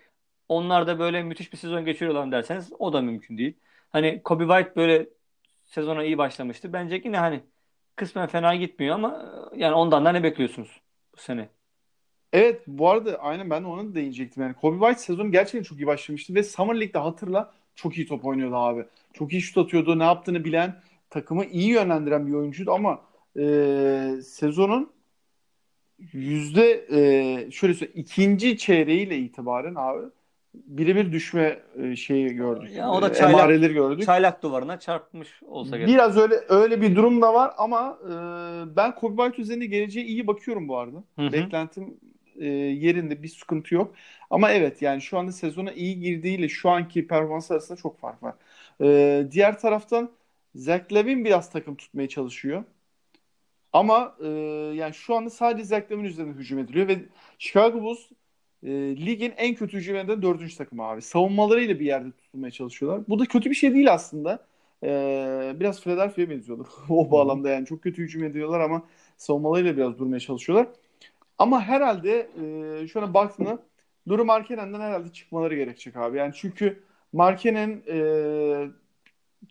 onlar 0.50 0.88
da 0.88 1.00
böyle 1.00 1.24
müthiş 1.24 1.54
bir 1.54 1.58
sezon 1.58 1.86
geçiriyorlar 1.86 2.32
derseniz 2.32 2.74
o 2.80 2.94
da 2.94 3.02
mümkün 3.02 3.38
değil. 3.38 3.58
Hani 3.90 4.22
Kobe 4.24 4.44
White 4.44 4.76
böyle 4.76 5.10
sezona 5.70 6.04
iyi 6.04 6.18
başlamıştı. 6.18 6.74
Bence 6.74 7.02
yine 7.06 7.18
hani 7.18 7.44
kısmen 7.96 8.28
fena 8.28 8.56
gitmiyor 8.56 8.96
ama 8.96 9.32
yani 9.56 9.74
ondan 9.74 10.06
da 10.06 10.12
ne 10.12 10.24
bekliyorsunuz 10.24 10.82
bu 11.18 11.22
sene? 11.22 11.50
Evet 12.34 12.62
bu 12.68 12.90
arada 12.90 13.18
aynen 13.18 13.50
ben 13.50 13.64
de 13.64 13.68
ona 13.68 13.90
da 13.92 13.96
değinecektim. 13.96 14.44
Yani 14.44 14.54
Kobe 14.54 14.80
White 14.80 15.00
sezonu 15.00 15.32
gerçekten 15.32 15.64
çok 15.64 15.80
iyi 15.80 15.88
başlamıştı 15.88 16.36
ve 16.36 16.44
Summer 16.44 16.76
League'de 16.76 16.98
hatırla 17.00 17.54
çok 17.76 17.98
iyi 17.98 18.08
top 18.08 18.26
oynuyordu 18.26 18.56
abi. 18.56 18.86
Çok 19.14 19.34
iyi 19.34 19.42
şut 19.42 19.58
atıyordu. 19.58 20.00
Ne 20.00 20.04
yaptığını 20.04 20.46
bilen, 20.46 20.82
takımı 21.10 21.46
iyi 21.46 21.70
yönlendiren 21.70 22.28
bir 22.28 22.34
oyuncuydu 22.34 22.72
ama 22.72 23.02
e, 23.40 23.42
sezonun 24.24 24.92
yüzde 26.14 26.86
e, 26.92 27.52
şöyle 27.52 27.74
söyleyeyim 27.74 28.02
ikinci 28.02 28.58
çeyreğiyle 28.58 29.18
itibaren 29.18 29.76
abi 29.76 30.06
birebir 30.54 31.12
düşme 31.12 31.60
e, 31.84 31.96
şeyi 31.96 32.30
gördük. 32.34 32.72
Ya 32.76 32.92
o 32.92 33.02
da 33.02 33.10
E, 33.10 33.14
çaylak, 33.14 33.30
emareleri 33.40 33.74
gördük. 33.74 34.06
çaylak 34.06 34.44
duvarına 34.44 34.80
çarpmış 34.80 35.44
olsa 35.44 35.78
gerek. 35.78 35.90
Biraz 35.94 36.18
öyle 36.18 36.36
öyle 36.50 36.82
bir 36.82 36.96
durum 36.96 37.22
da 37.22 37.34
var 37.34 37.52
ama 37.58 38.00
e, 38.06 38.76
ben 38.76 38.96
Kobe 38.96 39.16
White 39.24 39.42
üzerinde 39.42 39.66
geleceğe 39.66 40.06
iyi 40.06 40.28
bakıyorum 40.28 40.68
bu 40.68 40.78
arada. 40.78 41.04
Hı 41.16 41.22
hı. 41.28 41.32
Beklentim 41.32 41.98
e, 42.40 42.46
yerinde 42.48 43.24
bir 43.24 43.28
sıkıntı 43.28 43.76
yok. 43.76 43.94
Ama 44.30 44.52
evet 44.52 44.82
yani 44.82 45.02
şu 45.02 45.18
anda 45.18 45.32
sezona 45.32 45.72
iyi 45.72 46.00
girdiğiyle 46.00 46.50
şu 46.50 46.70
anki 46.70 47.08
performans 47.08 47.52
arasında 47.52 47.78
çok 47.78 48.00
fark 48.00 48.24
var. 48.24 48.36
E, 48.82 49.28
diğer 49.32 49.60
taraftan 49.60 50.10
Zach 50.56 50.94
Lavin 50.94 51.26
biraz 51.26 51.52
takım 51.52 51.76
tutmaya 51.76 52.10
çalışıyor. 52.10 52.64
Ama 53.74 54.16
e, 54.24 54.28
yani 54.76 54.94
şu 54.94 55.16
anda 55.16 55.30
sadece 55.30 55.64
Zach 55.64 55.92
Lavin 55.92 56.04
üzerinden 56.04 56.34
hücum 56.34 56.60
ediliyor 56.60 56.88
ve 56.88 57.00
Chicago 57.40 57.82
Bulls 57.82 58.00
e, 58.64 58.70
ligin 59.06 59.34
en 59.38 59.56
kötü 59.56 59.78
hücum 59.78 59.96
eden 59.96 60.22
dördüncü 60.22 60.58
takımı 60.58 60.84
abi. 60.84 61.02
Savunmalarıyla 61.02 61.80
bir 61.80 61.86
yerde 61.86 62.12
tutulmaya 62.12 62.52
çalışıyorlar. 62.52 63.02
Bu 63.10 63.20
da 63.20 63.26
kötü 63.26 63.50
bir 63.50 63.56
şey 63.56 63.74
değil 63.74 63.94
aslında. 63.94 64.46
E, 64.84 65.54
biraz 65.60 65.82
Philadelphia'ya 65.82 66.30
benziyorlar 66.30 66.68
o 66.90 67.12
bağlamda 67.12 67.50
yani. 67.50 67.66
Çok 67.66 67.84
kötü 67.84 68.04
hücum 68.04 68.24
ediyorlar 68.24 68.60
ama 68.60 68.84
savunmalarıyla 69.18 69.78
biraz 69.78 70.00
durmaya 70.00 70.20
çalışıyorlar. 70.20 70.68
Ama 71.38 71.62
herhalde 71.62 72.30
e, 72.84 72.88
şu 72.88 73.02
an 73.02 73.14
baktığında 73.14 73.60
Nuri 74.06 74.24
Markkanen'den 74.24 74.80
herhalde 74.80 75.10
çıkmaları 75.14 75.56
gerekecek 75.56 75.98
abi. 75.98 76.18
Yani 76.18 76.34
çünkü 76.36 76.84
Markkanen 77.14 77.84
e, 77.88 78.00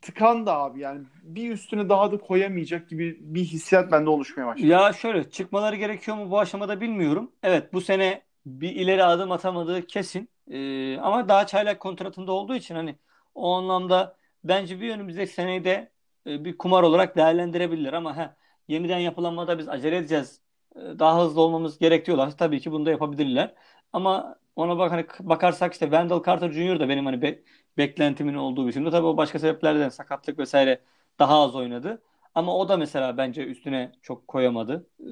tıkandı 0.03 0.51
abi. 0.51 0.81
Yani 0.81 1.01
bir 1.23 1.51
üstüne 1.51 1.89
daha 1.89 2.13
da 2.13 2.19
koyamayacak 2.19 2.89
gibi 2.89 3.19
bir 3.21 3.45
hissiyat 3.45 3.93
bende 3.93 4.11
oluşmaya 4.11 4.47
başladı. 4.47 4.67
Ya 4.67 4.93
şöyle 4.93 5.31
çıkmaları 5.31 5.77
gerekiyor 5.77 6.17
mu 6.17 6.31
bu 6.31 6.39
aşamada 6.39 6.81
bilmiyorum. 6.81 7.31
Evet 7.43 7.73
bu 7.73 7.81
sene 7.81 8.23
bir 8.61 8.71
ileri 8.77 9.05
adım 9.05 9.33
atamadığı 9.33 9.87
kesin. 9.87 10.29
Ee, 10.51 10.99
ama 10.99 11.29
daha 11.29 11.47
çaylak 11.47 11.81
kontratında 11.81 12.33
olduğu 12.33 12.55
için 12.55 12.75
hani 12.75 12.97
o 13.35 13.53
anlamda 13.55 14.17
bence 14.45 14.81
bir 14.81 14.91
önümüzdeki 14.95 15.33
seneyi 15.33 15.65
de 15.65 15.93
e, 16.27 16.45
bir 16.45 16.59
kumar 16.59 16.83
olarak 16.83 17.17
değerlendirebilirler 17.17 17.93
ama 17.93 18.17
ha, 18.17 18.37
yeniden 18.69 18.99
yapılanmada 18.99 19.59
biz 19.59 19.69
acele 19.69 19.97
edeceğiz. 19.97 20.41
e, 20.77 20.81
Daha 20.99 21.25
hızlı 21.25 21.41
olmamız 21.41 21.79
gerekiyorlar. 21.79 22.37
Tabii 22.37 22.61
ki 22.61 22.73
bunu 22.73 22.87
da 22.87 22.91
yapabilirler. 22.91 23.55
Ama 23.93 24.39
ona 24.57 24.79
bak 24.79 24.93
hani 24.93 25.07
bakarsak 25.21 25.73
işte 25.73 25.85
Wendell 25.87 26.23
Carter 26.27 26.51
Jr. 26.53 26.81
da 26.81 26.89
benim 26.89 27.07
hani 27.07 27.23
be- 27.23 27.43
beklentimin 27.79 28.35
olduğu 28.35 28.65
bir 28.65 28.71
isimdi. 28.71 28.91
Tabii 28.91 29.07
o 29.07 29.17
başka 29.17 29.39
sebeplerden 29.39 29.89
sakatlık 29.89 30.39
vesaire 30.39 30.81
daha 31.19 31.43
az 31.43 31.55
oynadı. 31.57 32.03
Ama 32.35 32.57
o 32.57 32.69
da 32.69 32.77
mesela 32.77 33.17
bence 33.17 33.45
üstüne 33.47 33.93
çok 34.03 34.29
koyamadı. 34.29 34.87
Ee, 35.01 35.05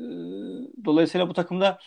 Dolayısıyla 0.85 1.29
bu 1.29 1.33
takımda 1.33 1.79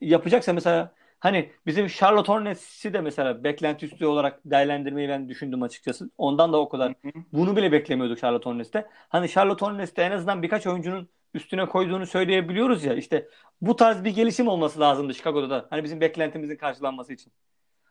yapacaksa 0.00 0.52
mesela 0.52 0.94
hani 1.20 1.52
bizim 1.66 1.86
Charlotte 1.88 2.32
Hornets'i 2.32 2.92
de 2.92 3.00
mesela 3.00 3.44
beklenti 3.44 3.86
üstü 3.86 4.06
olarak 4.06 4.40
değerlendirmeyi 4.44 5.08
ben 5.08 5.28
düşündüm 5.28 5.62
açıkçası. 5.62 6.10
Ondan 6.18 6.52
da 6.52 6.60
o 6.60 6.68
kadar 6.68 6.94
bunu 7.32 7.56
bile 7.56 7.72
beklemiyorduk 7.72 8.18
Charlotte 8.18 8.50
Hornets'te. 8.50 8.86
Hani 9.08 9.28
Charlotte 9.28 9.66
Hornets'te 9.66 10.02
en 10.02 10.10
azından 10.10 10.42
birkaç 10.42 10.66
oyuncunun 10.66 11.08
üstüne 11.34 11.66
koyduğunu 11.66 12.06
söyleyebiliyoruz 12.06 12.84
ya. 12.84 12.94
İşte 12.94 13.28
bu 13.60 13.76
tarz 13.76 14.04
bir 14.04 14.10
gelişim 14.14 14.48
olması 14.48 14.80
lazımdı 14.80 15.14
Chicago'da 15.14 15.50
da. 15.50 15.66
Hani 15.70 15.84
bizim 15.84 16.00
beklentimizin 16.00 16.56
karşılanması 16.56 17.12
için. 17.12 17.32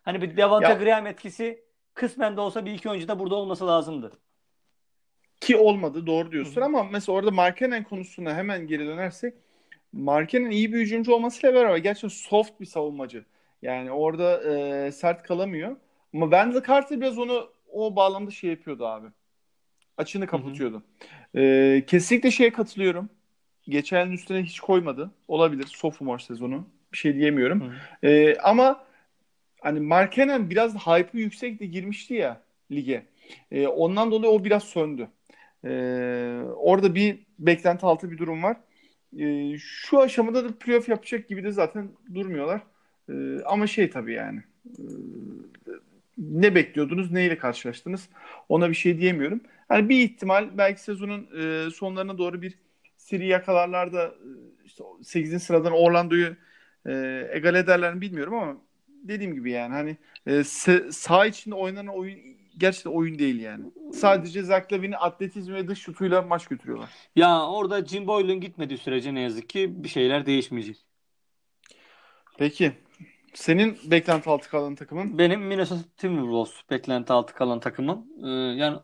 Hani 0.02 0.22
bir 0.22 0.38
Devonta 0.38 0.70
Ya 0.70 0.76
Graham 0.76 1.08
etkisi 1.08 1.64
kısmen 1.94 2.38
de 2.38 2.42
olsa 2.42 2.66
bir 2.66 2.72
iki 2.72 2.90
oyuncu 2.90 3.08
da 3.08 3.20
burada 3.20 3.36
olması 3.36 3.68
lazımdı. 3.68 4.12
ki 5.42 5.58
olmadı 5.58 6.08
doğru 6.08 6.32
diyorsun 6.32 6.62
hı. 6.62 6.66
ama 6.66 6.84
mesela 6.84 7.16
orada 7.16 7.32
Markkanen 7.32 7.84
konusuna 7.84 8.36
hemen 8.36 8.68
geri 8.68 8.88
dönersek 8.88 9.34
Markkanen 9.94 10.52
iyi 10.52 10.74
bir 10.74 10.80
hücumcu 10.80 11.14
olmasıyla 11.14 11.54
beraber 11.54 11.78
gerçekten 11.78 12.08
soft 12.08 12.60
bir 12.60 12.66
savunmacı. 12.66 13.26
Yani 13.62 13.92
orada 13.92 14.54
e, 14.54 14.92
sert 14.92 15.24
kalamıyor. 15.24 15.76
Ama 16.14 16.26
Wendell 16.26 16.64
Carter 16.68 17.02
biraz 17.02 17.18
onu 17.18 17.50
o 17.72 17.96
bağlamda 17.96 18.32
şey 18.32 18.50
yapıyordu 18.50 18.86
abi. 18.88 19.08
Hı 20.22 20.26
hı. 20.26 20.32
kapatıyordu. 20.32 20.84
E, 21.36 21.84
kesinlikle 21.88 22.32
şeye 22.32 22.54
katılıyorum. 22.54 23.10
Geçen 23.68 24.12
üstüne 24.12 24.44
hiç 24.44 24.60
koymadı. 24.60 25.12
Olabilir. 25.28 25.66
Sophomore 25.66 26.24
sezonu. 26.24 26.68
Bir 26.94 26.98
şey 26.98 27.16
diyemiyorum. 27.16 27.62
hı. 28.02 28.08
E, 28.08 28.38
ama 28.38 28.86
hani 29.62 29.80
Markkanen 29.80 30.50
biraz 30.50 30.76
hype'ı 30.76 31.22
yüksekti 31.22 31.72
girmişti 31.72 32.14
ya 32.14 32.42
lige. 32.72 33.06
E, 33.52 33.68
ondan 33.68 34.12
dolayı 34.12 34.32
o 34.32 34.44
biraz 34.44 34.64
söndü. 34.64 35.08
E, 35.66 35.70
orada 36.56 36.96
bir 36.96 37.20
beklenti 37.40 37.86
altı 37.86 38.12
bir 38.12 38.18
durum 38.18 38.44
var. 38.44 38.58
E, 39.20 39.58
şu 39.58 40.00
aşamada 40.00 40.44
da 40.50 40.58
playoff 40.60 40.90
yapacak 40.90 41.28
gibi 41.30 41.44
de 41.44 41.52
zaten 41.52 41.90
durmuyorlar. 42.14 42.62
E, 43.10 43.14
ama 43.46 43.68
şey 43.68 43.90
tabii 43.90 44.14
yani 44.14 44.44
e, 44.66 44.84
ne 46.18 46.56
bekliyordunuz, 46.56 47.12
neyle 47.12 47.38
karşılaştınız 47.38 48.10
ona 48.50 48.70
bir 48.70 48.76
şey 48.76 49.00
diyemiyorum. 49.00 49.42
Hani 49.68 49.90
bir 49.90 50.04
ihtimal 50.04 50.58
belki 50.58 50.82
sezonun 50.82 51.28
e, 51.40 51.70
sonlarına 51.72 52.18
doğru 52.18 52.42
bir 52.42 52.54
seri 52.98 53.28
yakalarlar 53.28 53.94
da 53.94 54.06
e, 54.06 54.30
işte 54.66 54.84
8. 55.04 55.44
sıradan 55.44 55.74
Orlando'yu 55.74 56.36
e, 56.86 56.92
egale 57.32 57.60
ederler 57.60 57.94
mi 57.94 58.02
bilmiyorum 58.02 58.34
ama 58.34 58.58
dediğim 59.04 59.34
gibi 59.34 59.52
yani 59.52 59.74
hani 59.74 59.98
e, 60.28 60.44
saha 60.92 61.26
içinde 61.26 61.56
oynanan 61.56 61.88
oyun 61.88 62.20
gerçekten 62.58 62.92
oyun 62.92 63.20
değil 63.20 63.40
yani. 63.40 63.66
Sadece 63.94 64.44
Zach 64.44 64.74
Lavin'in 64.74 64.96
atletizmi 65.00 65.56
ve 65.56 65.68
dış 65.68 65.80
şutuyla 65.80 66.22
maç 66.22 66.48
götürüyorlar. 66.48 66.90
Ya 67.16 67.48
orada 67.48 67.86
Jim 67.86 68.08
Boylan 68.08 68.40
gitmediği 68.40 68.78
sürece 68.78 69.14
ne 69.14 69.22
yazık 69.22 69.50
ki 69.50 69.84
bir 69.84 69.90
şeyler 69.90 70.26
değişmeyecek. 70.26 70.86
Peki 72.38 72.74
senin 73.34 73.78
beklenti 73.86 74.30
altı 74.30 74.50
kalan 74.50 74.76
takımın? 74.76 75.18
Benim 75.18 75.42
Minnesota 75.42 75.82
Timberwolves 75.98 76.62
beklenti 76.70 77.14
altı 77.14 77.34
kalan 77.34 77.60
takımım. 77.60 78.06
Ee, 78.26 78.30
yani 78.30 78.78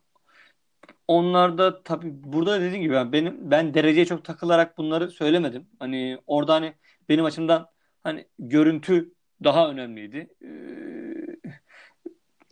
onlar 1.07 1.57
da 1.57 1.83
tabii 1.83 2.11
burada 2.11 2.51
da 2.51 2.61
dediğim 2.61 2.83
gibi 2.83 2.93
ben 2.93 3.11
benim 3.11 3.51
ben 3.51 3.73
dereceye 3.73 4.05
çok 4.05 4.25
takılarak 4.25 4.77
bunları 4.77 5.11
söylemedim. 5.11 5.67
Hani 5.79 6.17
orada 6.27 6.53
hani 6.53 6.73
benim 7.09 7.25
açımdan 7.25 7.67
hani 8.03 8.27
görüntü 8.39 9.13
daha 9.43 9.69
önemliydi. 9.69 10.27
Ee, 10.43 10.98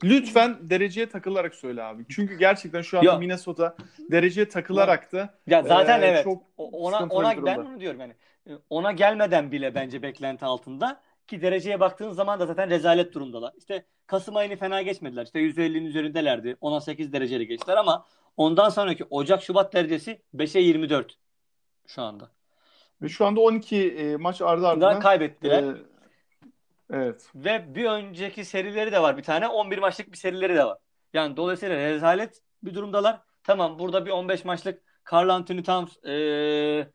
Lütfen 0.04 0.58
dereceye 0.62 1.10
takılarak 1.10 1.56
söyle 1.56 1.84
abi. 1.84 2.06
Çünkü 2.10 2.38
gerçekten 2.38 2.82
şu 2.82 3.00
anda 3.00 3.18
Minnesota 3.18 3.76
dereceye 4.12 4.50
takılarak 4.50 5.12
da 5.12 5.34
ya 5.48 5.64
zaten 5.64 6.02
e, 6.02 6.06
evet 6.06 6.24
çok 6.24 6.44
ona 6.58 7.06
ona 7.06 7.46
ben 7.46 7.58
onu 7.58 7.80
diyorum 7.80 8.00
yani 8.00 8.14
E, 8.48 8.52
ona 8.70 8.92
gelmeden 8.92 9.52
bile 9.52 9.76
bence 9.76 10.02
beklenti 10.02 10.46
altında 10.46 11.02
ki 11.28 11.42
dereceye 11.42 11.80
baktığın 11.80 12.12
zaman 12.12 12.40
da 12.40 12.46
zaten 12.46 12.70
rezalet 12.70 13.14
durumdalar. 13.14 13.54
İşte 13.58 13.86
Kasım 14.08 14.36
ayını 14.36 14.56
fena 14.56 14.82
geçmediler. 14.82 15.26
İşte 15.26 15.40
%50'nin 15.40 15.86
üzerindelerdi. 15.86 16.58
10'a 16.62 16.82
8 16.82 17.14
dereceli 17.14 17.48
geçtiler 17.48 17.78
ama 17.78 18.06
ondan 18.38 18.70
sonraki 18.70 19.04
Ocak 19.10 19.44
Şubat 19.44 19.74
derecesi 19.74 20.22
5'e 20.36 20.62
24 20.62 21.18
şu 21.88 22.02
anda. 22.02 22.30
Ve 23.02 23.10
şu 23.10 23.26
anda 23.26 23.40
12 23.40 23.92
e, 23.92 24.16
maç 24.16 24.42
ardı 24.42 24.68
ardına 24.68 25.00
kaybettiler. 25.00 25.64
e, 25.64 25.76
evet. 26.94 27.32
Ve 27.36 27.76
bir 27.76 27.86
önceki 27.86 28.46
serileri 28.46 28.92
de 28.92 29.02
var 29.02 29.18
bir 29.18 29.24
tane. 29.24 29.48
11 29.48 29.78
maçlık 29.78 30.12
bir 30.12 30.18
serileri 30.18 30.56
de 30.56 30.64
var. 30.66 30.78
Yani 31.14 31.38
dolayısıyla 31.38 31.76
rezalet 31.76 32.42
bir 32.64 32.74
durumdalar. 32.74 33.22
Tamam 33.44 33.80
burada 33.80 34.06
bir 34.06 34.12
15 34.12 34.46
maçlık 34.46 34.84
Karl 35.04 35.30
Anthony 35.30 35.64
eee, 36.06 36.92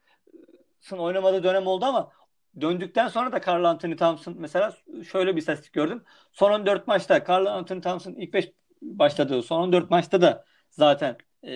sın 0.81 0.99
oynamadığı 0.99 1.43
dönem 1.45 1.67
oldu 1.67 1.85
ama 1.85 2.13
döndükten 2.61 3.09
sonra 3.09 3.33
da 3.33 3.41
Karl 3.41 3.65
Anthony 3.65 3.97
Towns'ın 3.97 4.37
mesela 4.41 4.77
şöyle 5.13 5.37
bir 5.37 5.41
istatistik 5.41 5.73
gördüm. 5.73 6.05
Son 6.33 6.53
14 6.53 6.87
maçta 6.89 7.25
Karl 7.25 7.47
Anthony 7.47 7.81
Towns'ın 7.81 8.15
ilk 8.15 8.33
5 8.35 8.53
başladığı 8.83 9.43
son 9.43 9.63
14 9.63 9.91
maçta 9.91 10.21
da 10.21 10.45
zaten 10.71 11.17
eee, 11.43 11.53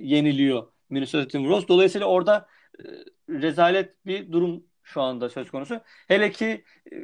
yeniliyor 0.00 0.72
Minnesota 0.90 1.28
Timberwolves. 1.28 1.68
Dolayısıyla 1.68 2.06
orada 2.06 2.46
eee, 2.78 3.04
rezalet 3.28 4.06
bir 4.06 4.32
durum 4.32 4.64
şu 4.82 5.02
anda 5.02 5.28
söz 5.28 5.50
konusu. 5.50 5.80
Hele 6.08 6.30
ki 6.30 6.64
e, 6.92 6.96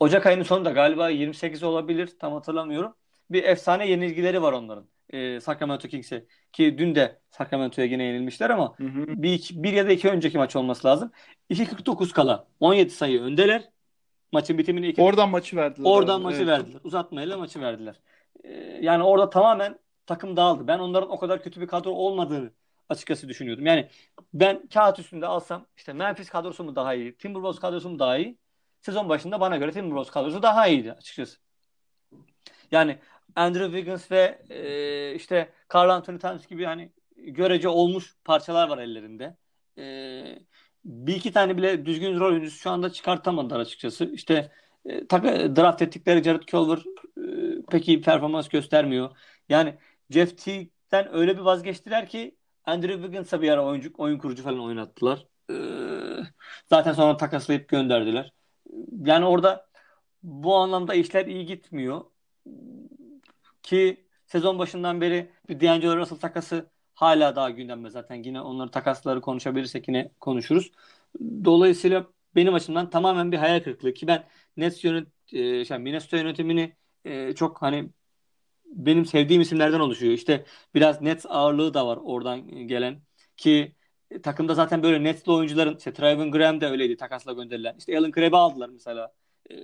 Ocak 0.00 0.26
ayının 0.26 0.42
sonunda 0.42 0.70
galiba 0.70 1.08
28 1.08 1.62
olabilir 1.62 2.18
tam 2.18 2.32
hatırlamıyorum. 2.32 2.94
Bir 3.30 3.44
efsane 3.44 3.88
yenilgileri 3.88 4.42
var 4.42 4.52
onların. 4.52 4.88
E, 5.10 5.40
Sacramento 5.40 5.88
Kings'e 5.88 6.26
ki 6.52 6.78
dün 6.78 6.94
de 6.94 7.20
Sacramento'ya 7.30 7.86
yine 7.86 8.04
yenilmişler 8.04 8.50
ama 8.50 8.74
Hı 8.78 8.84
hı. 8.84 9.22
bir, 9.22 9.50
bir 9.52 9.72
ya 9.72 9.86
da 9.86 9.92
iki 9.92 10.08
önceki 10.08 10.38
maç 10.38 10.56
olması 10.56 10.88
lazım. 10.88 11.12
2.49 11.50 12.12
kala 12.12 12.46
17 12.60 12.90
sayı 12.90 13.20
öndeler. 13.20 13.68
Maçın 14.32 14.58
bitimini 14.58 14.88
iki 14.88 15.02
Oradan 15.02 15.28
maçı 15.30 15.56
verdiler. 15.56 15.90
Oradan 15.90 16.16
abi, 16.16 16.22
maçı 16.22 16.36
evet. 16.36 16.48
verdiler. 16.48 16.80
Uzatmayla 16.84 17.38
maçı 17.38 17.60
verdiler. 17.60 18.00
Ee, 18.44 18.78
yani 18.80 19.02
orada 19.02 19.30
tamamen 19.30 19.78
takım 20.06 20.36
dağıldı. 20.36 20.66
Ben 20.66 20.78
onların 20.78 21.10
o 21.10 21.18
kadar 21.18 21.42
kötü 21.42 21.60
bir 21.60 21.66
kadro 21.66 21.90
olmadığını 21.90 22.50
açıkçası 22.90 23.28
düşünüyordum. 23.28 23.66
Yani 23.66 23.88
ben 24.34 24.66
kağıt 24.74 24.98
üstünde 24.98 25.26
alsam 25.26 25.66
işte 25.76 25.92
Memphis 25.92 26.30
kadrosu 26.30 26.64
mu 26.64 26.76
daha 26.76 26.94
iyi, 26.94 27.16
Timberwolves 27.16 27.60
kadrosu 27.60 27.90
mu 27.90 27.98
daha 27.98 28.18
iyi? 28.18 28.38
Sezon 28.80 29.08
başında 29.08 29.40
bana 29.40 29.56
göre 29.56 29.72
Timberwolves 29.72 30.10
kadrosu 30.10 30.42
daha 30.42 30.68
iyiydi 30.68 30.92
açıkçası. 30.92 31.38
Yani 32.70 32.98
Andrew 33.36 33.66
Wiggins 33.66 34.10
ve 34.10 34.42
e, 34.50 35.14
işte 35.14 35.52
Karl 35.68 35.90
Anthony 35.90 36.18
Towns 36.18 36.46
gibi 36.46 36.64
hani 36.64 36.92
görece 37.16 37.68
olmuş 37.68 38.16
parçalar 38.24 38.68
var 38.68 38.78
ellerinde. 38.78 39.36
E, 39.78 39.84
bir 40.84 41.16
iki 41.16 41.32
tane 41.32 41.56
bile 41.56 41.86
düzgün 41.86 42.20
rol 42.20 42.30
oyuncusu 42.30 42.58
şu 42.58 42.70
anda 42.70 42.92
çıkartamadılar 42.92 43.60
açıkçası. 43.60 44.04
İşte 44.04 44.52
e, 44.86 45.08
draft 45.56 45.82
ettikleri 45.82 46.22
Jared 46.22 46.42
Culver 46.42 46.78
e, 46.78 47.62
pek 47.70 47.88
iyi 47.88 48.00
performans 48.00 48.48
göstermiyor. 48.48 49.16
Yani 49.48 49.78
Jeff 50.10 50.38
Teague'den 50.38 51.14
öyle 51.14 51.36
bir 51.36 51.42
vazgeçtiler 51.42 52.08
ki 52.08 52.36
Andrew 52.70 52.94
Wiggins'a 53.02 53.42
bir 53.42 53.50
ara 53.50 53.66
oyuncu, 53.66 53.92
oyun 53.98 54.18
kurucu 54.18 54.42
falan 54.42 54.60
oynattılar. 54.60 55.26
E, 55.50 55.54
zaten 56.66 56.92
sonra 56.92 57.16
takaslayıp 57.16 57.68
gönderdiler. 57.68 58.32
Yani 59.04 59.24
orada 59.24 59.68
bu 60.22 60.56
anlamda 60.56 60.94
işler 60.94 61.26
iyi 61.26 61.46
gitmiyor. 61.46 62.04
Ki 63.62 64.06
sezon 64.26 64.58
başından 64.58 65.00
beri 65.00 65.30
bir 65.48 65.60
D'Angelo 65.60 65.96
Russell 65.96 66.18
takası 66.18 66.70
hala 66.94 67.36
daha 67.36 67.50
gündemde 67.50 67.90
zaten. 67.90 68.22
Yine 68.22 68.40
onları 68.40 68.70
takasları 68.70 69.20
konuşabilirsek 69.20 69.88
yine 69.88 70.12
konuşuruz. 70.20 70.72
Dolayısıyla 71.44 72.06
benim 72.34 72.54
açımdan 72.54 72.90
tamamen 72.90 73.32
bir 73.32 73.36
hayal 73.38 73.60
kırıklığı 73.60 73.94
ki 73.94 74.06
ben 74.06 74.24
Nets 74.56 74.84
yönet 74.84 75.08
e, 75.32 75.64
şey, 75.64 75.78
Minnesota 75.78 76.16
yönetimini 76.16 76.76
e, 77.04 77.34
çok 77.34 77.62
hani 77.62 77.90
benim 78.70 79.06
sevdiğim 79.06 79.42
isimlerden 79.42 79.80
oluşuyor. 79.80 80.12
İşte 80.12 80.44
biraz 80.74 81.02
Nets 81.02 81.26
ağırlığı 81.28 81.74
da 81.74 81.86
var 81.86 81.98
oradan 82.04 82.66
gelen 82.66 83.02
ki 83.36 83.74
takımda 84.22 84.54
zaten 84.54 84.82
böyle 84.82 85.04
Nets'li 85.04 85.32
oyuncuların 85.32 85.76
işte 85.76 85.92
Trayvon 85.92 86.30
Graham 86.30 86.60
de 86.60 86.66
öyleydi 86.66 86.96
takasla 86.96 87.32
gönderilen. 87.32 87.76
İşte 87.78 87.98
Alan 87.98 88.12
Crabb'i 88.12 88.36
aldılar 88.36 88.68
mesela. 88.68 89.12
E, 89.50 89.54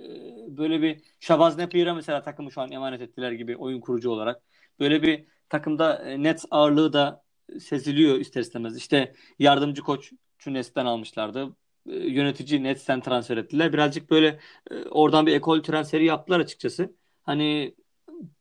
böyle 0.57 0.81
bir 0.81 1.01
Shabazz 1.19 1.57
Napier'a 1.57 1.93
mesela 1.93 2.21
takımı 2.21 2.51
şu 2.51 2.61
an 2.61 2.71
emanet 2.71 3.01
ettiler 3.01 3.31
gibi 3.31 3.57
oyun 3.57 3.79
kurucu 3.81 4.09
olarak. 4.09 4.41
Böyle 4.79 5.01
bir 5.03 5.25
takımda 5.49 6.03
e, 6.09 6.23
Nets 6.23 6.45
ağırlığı 6.51 6.93
da 6.93 7.23
seziliyor 7.59 8.19
ister 8.19 8.41
istemez. 8.41 8.77
İşte 8.77 9.13
yardımcı 9.39 9.81
koç 9.81 10.13
Nets'ten 10.47 10.85
almışlardı. 10.85 11.55
E, 11.89 11.95
yönetici 11.95 12.63
Nets'ten 12.63 13.01
transfer 13.01 13.37
ettiler. 13.37 13.73
Birazcık 13.73 14.09
böyle 14.11 14.39
e, 14.71 14.75
oradan 14.89 15.25
bir 15.25 15.33
ekol 15.33 15.63
transferi 15.63 16.05
yaptılar 16.05 16.39
açıkçası. 16.39 16.95
Hani 17.23 17.75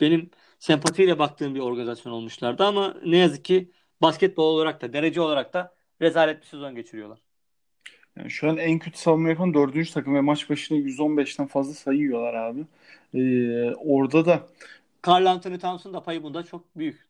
benim 0.01 0.31
sempatiyle 0.59 1.19
baktığım 1.19 1.55
bir 1.55 1.61
organizasyon 1.61 2.13
olmuşlardı 2.13 2.65
ama 2.65 2.97
ne 3.05 3.17
yazık 3.17 3.45
ki 3.45 3.71
basketbol 4.03 4.45
olarak 4.45 4.83
da 4.83 4.93
derece 4.93 5.21
olarak 5.21 5.55
da 5.55 5.75
rezalet 6.01 6.41
bir 6.41 6.47
sezon 6.47 6.75
geçiriyorlar. 6.75 7.19
Yani 8.17 8.31
şu 8.31 8.51
an 8.51 8.57
en 8.57 8.79
kötü 8.79 8.99
savunma 8.99 9.29
yapan 9.29 9.55
dördüncü 9.55 9.93
takım 9.93 10.15
ve 10.15 10.21
maç 10.21 10.51
başına 10.51 10.79
115'ten 10.79 11.47
fazla 11.47 11.75
sayı 11.75 11.99
yiyorlar 11.99 12.35
abi. 12.35 12.67
Ee, 13.15 13.75
orada 13.75 14.27
da 14.27 14.49
Karl 15.03 15.27
Anthony 15.27 15.59
Towns'un 15.59 15.95
da 15.95 16.03
payı 16.03 16.23
bunda 16.23 16.43
çok 16.43 16.77
büyük. 16.77 17.09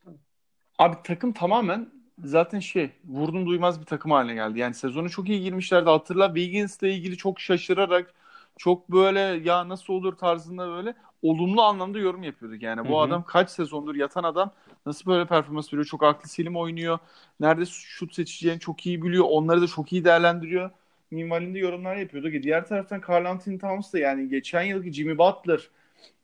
abi 0.79 0.97
takım 1.05 1.33
tamamen 1.33 1.91
zaten 2.25 2.61
şey 2.61 2.91
vurdum 3.05 3.47
duymaz 3.47 3.81
bir 3.81 3.87
takım 3.87 4.11
haline 4.11 4.35
geldi. 4.35 4.59
Yani 4.59 4.75
sezonu 4.75 5.11
çok 5.11 5.29
iyi 5.29 5.43
girmişlerdi. 5.43 5.91
Hatırla 5.91 6.27
Wiggins'le 6.27 6.83
ilgili 6.83 7.17
çok 7.17 7.41
şaşırarak 7.41 8.15
çok 8.57 8.88
böyle 8.92 9.21
ya 9.21 9.69
nasıl 9.69 9.92
olur 9.95 10.16
tarzında 10.16 10.69
böyle 10.69 10.95
olumlu 11.23 11.62
anlamda 11.62 11.99
yorum 11.99 12.23
yapıyorduk. 12.23 12.62
Yani 12.62 12.88
bu 12.88 13.01
Hı 13.01 13.05
hı. 13.05 13.19
adam 13.19 13.25
kaç 13.25 13.51
sezondur 13.51 13.95
yatan 13.95 14.25
adam 14.25 14.53
nasıl 14.87 15.11
böyle 15.11 15.27
performans 15.27 15.73
veriyor? 15.73 15.87
Çok 15.87 16.03
aklı 16.03 16.29
selim 16.29 16.57
oynuyor. 16.57 16.99
Nerede 17.40 17.66
şut 17.66 18.14
seçeceğini 18.14 18.61
çok 18.61 18.87
iyi 18.87 19.03
biliyor. 19.03 19.25
Onları 19.29 19.62
da 19.62 19.66
çok 19.66 19.92
iyi 19.92 20.05
değerlendiriyor. 20.05 20.71
Minvalinde 21.11 21.59
yorumlar 21.59 21.97
yapıyorduk. 21.97 22.35
E 22.35 22.42
diğer 22.42 22.66
taraftan 22.66 23.01
Karl 23.01 23.25
Anthony 23.27 23.59
Towns 23.59 23.92
da 23.92 23.99
yani 23.99 24.29
geçen 24.29 24.62
yılki 24.62 24.92
Jimmy 24.92 25.19
Butler 25.19 25.69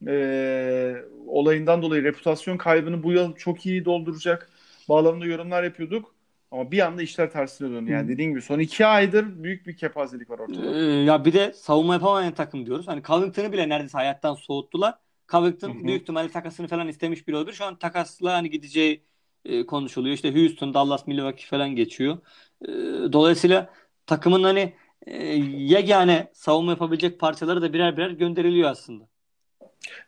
e, 0.07 0.97
olayından 1.27 1.83
dolayı 1.83 2.05
reputasyon 2.05 2.57
kaybını 2.57 3.03
bu 3.03 3.13
yıl 3.13 3.35
çok 3.37 3.67
iyi 3.67 3.85
dolduracak 3.85 4.51
bağlamında 4.89 5.27
yorumlar 5.27 5.63
yapıyorduk. 5.65 6.12
Ama 6.53 6.71
bir 6.71 6.87
anda 6.87 7.03
işler 7.03 7.31
tersine 7.31 7.71
döndü. 7.71 7.91
Yani 7.91 8.09
dediğin 8.09 8.31
gibi 8.31 8.43
son 8.43 8.59
iki 8.59 8.87
aydır 8.87 9.43
büyük 9.45 9.67
bir 9.67 9.77
kepazelik 9.77 10.31
var 10.31 10.39
ortada. 10.39 10.79
Ee, 10.79 11.05
ya 11.05 11.25
bir 11.25 11.33
de 11.33 11.53
savunma 11.53 11.95
yapamayan 11.95 12.35
takım 12.35 12.67
diyoruz. 12.67 12.89
Hani 12.89 13.03
Covington'ı 13.03 13.53
bile 13.53 13.69
neredeyse 13.69 13.99
hayattan 13.99 14.35
soğuttular. 14.35 14.95
Covington 15.29 15.69
Hı 15.69 15.79
hı. 15.81 15.85
büyük 15.85 16.03
ihtimalle 16.03 16.31
takasını 16.31 16.69
falan 16.69 16.89
istemiş 16.89 17.29
biri 17.29 17.37
olabilir. 17.37 17.57
Şu 17.57 17.65
an 17.65 17.79
takasla 17.79 18.33
hani 18.33 18.51
gideceği 18.51 19.05
e, 19.45 19.67
konuşuluyor. 19.67 20.15
İşte 20.15 20.35
Houston, 20.35 20.75
Dallas, 20.75 21.07
Milwaukee 21.07 21.47
falan 21.47 21.77
geçiyor. 21.77 22.19
E, 22.63 22.69
dolayısıyla 23.13 23.71
takımın 24.07 24.43
hani 24.43 24.73
e, 25.07 25.17
yegane 25.57 26.31
savunma 26.35 26.71
yapabilecek 26.71 27.21
parçaları 27.21 27.63
da 27.63 27.73
birer 27.73 27.97
birer 27.97 28.11
gönderiliyor 28.11 28.71
aslında. 28.71 29.12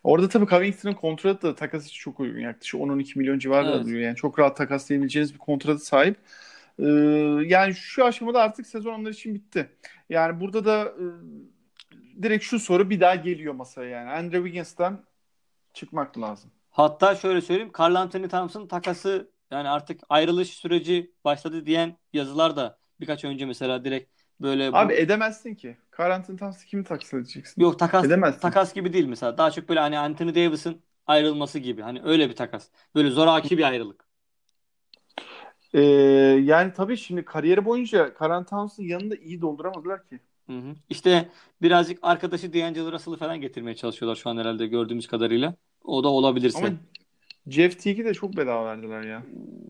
Orada 0.05 0.29
tabii 0.29 0.47
Covington'ın 0.47 0.95
kontratı 0.95 1.43
da 1.49 1.55
takas 1.55 1.87
için 1.87 1.99
çok 1.99 2.21
uygun. 2.21 2.41
Yaklaşık 2.41 2.81
10-12 2.81 3.19
milyon 3.19 3.39
civarında 3.39 3.75
Evet. 3.77 3.85
duruyor. 3.85 4.01
Yani 4.01 4.17
çok 4.17 4.39
rahat 4.39 4.57
takaslayabileceğiniz 4.57 5.35
bir 5.35 5.39
kontratı 5.39 5.85
sahip. 5.85 6.17
Ee, 6.79 6.85
yani 7.47 7.75
şu 7.75 8.05
aşamada 8.05 8.43
artık 8.43 8.67
sezon 8.67 8.95
onlar 8.95 9.11
için 9.11 9.35
bitti. 9.35 9.71
Yani 10.09 10.41
burada 10.41 10.65
da 10.65 10.85
e, 10.85 11.05
direkt 12.23 12.45
şu 12.45 12.59
soru 12.61 12.91
bir 12.91 13.01
daha 13.01 13.15
geliyor 13.15 13.55
masaya 13.55 13.91
yani. 13.91 14.11
Andrew 14.11 14.39
Wiggins'ten 14.39 14.99
çıkmak 15.73 16.19
lazım. 16.19 16.51
Hatta 16.71 17.15
şöyle 17.15 17.41
söyleyeyim. 17.41 17.73
Karl 17.73 17.95
Anthony 17.95 18.29
Towns'ın 18.29 18.67
takası 18.67 19.31
yani 19.51 19.69
artık 19.69 20.01
ayrılış 20.09 20.49
süreci 20.49 21.13
başladı 21.25 21.67
diyen 21.67 21.97
yazılar 22.13 22.57
da 22.57 22.79
birkaç 23.01 23.25
önce 23.25 23.47
mesela 23.47 23.85
direkt 23.85 24.14
böyle 24.41 24.73
bu- 24.73 24.77
Abi 24.77 24.95
edemezsin 24.95 25.55
ki. 25.55 25.77
Anthony 25.99 26.37
Towns'ı 26.37 26.67
kimi 26.67 26.85
takas 26.85 27.15
edeceksin? 27.15 27.63
Yok 27.63 27.79
takas 27.79 28.05
Edemezsin. 28.05 28.41
takas 28.41 28.75
gibi 28.75 28.93
değil 28.93 29.07
mesela. 29.07 29.39
Daha 29.39 29.51
çok 29.51 29.69
böyle 29.69 29.81
hani 29.81 29.99
Anthony 29.99 30.35
Davis'ın 30.35 30.83
ayrılması 31.07 31.59
gibi. 31.59 31.83
Hani 31.83 32.03
öyle 32.05 32.31
bir 32.31 32.37
takas. 32.37 32.69
Böyle 32.95 33.11
zoraki 33.11 33.59
bir 33.59 33.63
ayrılık. 33.63 34.05
Ee, 35.75 35.81
yani 36.43 36.73
tabii 36.73 36.97
şimdi 36.97 37.25
kariyeri 37.25 37.65
boyunca 37.65 38.15
Anthony 38.21 38.45
Towns'ın 38.45 38.83
yanında 38.83 39.17
iyi 39.17 39.41
dolduramadılar 39.41 40.09
ki. 40.09 40.21
Hı 40.47 40.53
hı. 40.59 40.75
İşte 40.91 41.29
birazcık 41.63 41.99
arkadaşı 42.03 42.53
D'Angelo 42.53 42.93
Russell'ı 42.93 43.17
falan 43.17 43.41
getirmeye 43.41 43.77
çalışıyorlar 43.77 44.17
şu 44.17 44.31
an 44.31 44.37
herhalde 44.37 44.67
gördüğümüz 44.67 45.07
kadarıyla. 45.07 45.55
O 45.85 46.05
da 46.05 46.09
olabilirse. 46.09 46.59
Ama 46.59 46.77
Jeff 47.49 47.79
Teague'i 47.83 48.05
de 48.05 48.15
çok 48.15 48.37
bedava 48.37 48.67
verdiler 48.67 49.03
ya. 49.03 49.23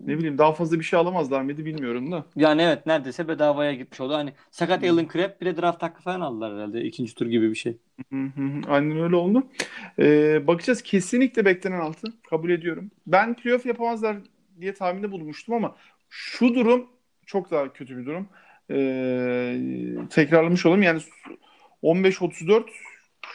Ne 0.07 0.19
bileyim 0.19 0.39
daha 0.39 0.53
fazla 0.53 0.79
bir 0.79 0.85
şey 0.85 0.99
alamazlar 0.99 1.43
mıydı 1.43 1.65
bilmiyorum 1.65 2.13
da. 2.13 2.25
Yani 2.37 2.63
evet 2.63 2.87
neredeyse 2.87 3.29
bedavaya 3.29 3.75
gitmiş 3.75 4.01
oldu. 4.01 4.15
Hani 4.15 4.33
sakat 4.51 4.85
Alan 4.85 5.09
Crabb 5.13 5.41
bir 5.41 5.47
de 5.47 5.57
draft 5.57 5.83
hakkı 5.83 6.03
falan 6.03 6.21
aldılar 6.21 6.55
herhalde. 6.55 6.85
ikinci 6.85 7.15
tur 7.15 7.27
gibi 7.27 7.51
bir 7.51 7.55
şey. 7.55 7.77
Hı 8.13 8.17
hı 8.17 8.43
hı. 8.43 8.61
Aynen 8.69 8.99
öyle 8.99 9.17
oldu. 9.17 9.47
Ee, 9.99 10.47
bakacağız. 10.47 10.83
Kesinlikle 10.83 11.45
beklenen 11.45 11.81
altı. 11.81 12.13
Kabul 12.31 12.51
ediyorum. 12.51 12.91
Ben 13.07 13.35
playoff 13.35 13.67
yapamazlar 13.67 14.17
diye 14.61 14.75
tahminde 14.75 15.11
bulmuştum 15.11 15.55
ama 15.55 15.77
şu 16.09 16.55
durum 16.55 16.87
çok 17.27 17.51
daha 17.51 17.73
kötü 17.73 17.99
bir 17.99 18.07
durum. 18.07 18.29
Ee, 18.71 19.59
tekrarlamış 20.11 20.67
olalım. 20.67 20.83
Yani 20.83 21.01
15-34 21.83 22.65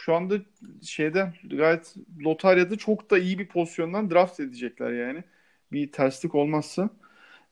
şu 0.00 0.14
anda 0.14 0.34
şeyde 0.82 1.32
gayet 1.44 1.94
lotaryada 2.24 2.78
çok 2.78 3.10
da 3.10 3.18
iyi 3.18 3.38
bir 3.38 3.48
pozisyondan 3.48 4.10
draft 4.10 4.40
edecekler 4.40 4.92
yani. 4.92 5.24
Bir 5.72 5.92
terslik 5.92 6.34
olmazsa. 6.34 6.90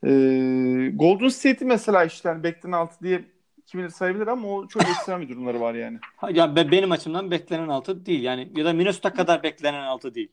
Ee, 0.03 0.91
Golden 0.95 1.27
State'i 1.27 1.67
mesela 1.67 2.05
işte 2.05 2.29
hani 2.29 2.43
beklenen 2.43 2.73
altı 2.77 3.03
diye 3.05 3.25
kimileri 3.65 3.91
sayabilir 3.91 4.27
ama 4.27 4.47
o 4.47 4.67
çok 4.67 4.81
ekstrem 4.83 5.21
bir 5.21 5.29
durumları 5.29 5.61
var 5.61 5.73
yani. 5.73 5.99
Ha, 6.17 6.29
Ya 6.33 6.55
be- 6.55 6.71
benim 6.71 6.91
açımdan 6.91 7.31
beklenen 7.31 7.67
altı 7.69 8.05
değil. 8.05 8.23
Yani 8.23 8.51
ya 8.55 8.65
da 8.65 8.73
Minnesota 8.73 9.13
kadar 9.13 9.43
beklenen 9.43 9.81
altı 9.83 10.15
değil. 10.15 10.31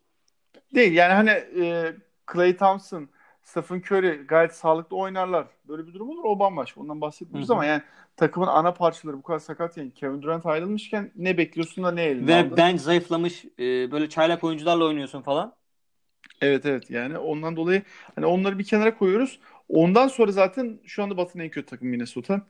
Değil 0.75 0.93
yani 0.93 1.13
hani 1.13 1.31
e, 1.31 1.95
Klay 2.27 2.57
Thompson, 2.57 3.09
Stephen 3.47 3.81
Curry 3.81 4.27
gayet 4.27 4.55
sağlıklı 4.55 4.97
oynarlar. 4.97 5.47
Böyle 5.69 5.87
bir 5.87 5.95
durum 5.95 6.11
olur 6.11 6.25
o 6.25 6.39
bambaşka. 6.39 6.81
Ondan 6.81 7.01
bahsetmiyoruz 7.01 7.51
ama 7.51 7.65
yani 7.65 7.83
takımın 8.17 8.47
ana 8.47 8.73
parçaları 8.75 9.17
bu 9.17 9.23
kadar 9.23 9.39
sakat 9.39 9.77
yani 9.77 9.95
Kevin 9.95 10.23
Durant 10.23 10.47
ayrılmışken 10.47 11.13
ne 11.17 11.39
bekliyorsun 11.39 11.85
da 11.85 11.91
ne 11.91 12.03
eline 12.03 12.27
Ve 12.27 12.41
aldın? 12.41 12.57
bench 12.57 12.81
zayıflamış 12.81 13.45
e, 13.59 13.91
böyle 13.91 14.09
çaylak 14.09 14.45
oyuncularla 14.45 14.85
oynuyorsun 14.85 15.23
falan. 15.23 15.55
Evet 16.41 16.67
evet 16.67 16.91
yani 16.91 17.19
ondan 17.19 17.57
dolayı 17.57 17.83
hani 18.15 18.27
onları 18.27 18.59
bir 18.59 18.65
kenara 18.65 18.99
koyuyoruz. 18.99 19.41
Ondan 19.69 20.09
sonra 20.09 20.33
zaten 20.33 20.79
şu 20.85 21.03
anda 21.03 21.17
Batı'nın 21.17 21.43
en 21.45 21.51
kötü 21.51 21.67
takımı 21.67 21.91
Minnesota. 21.91 22.47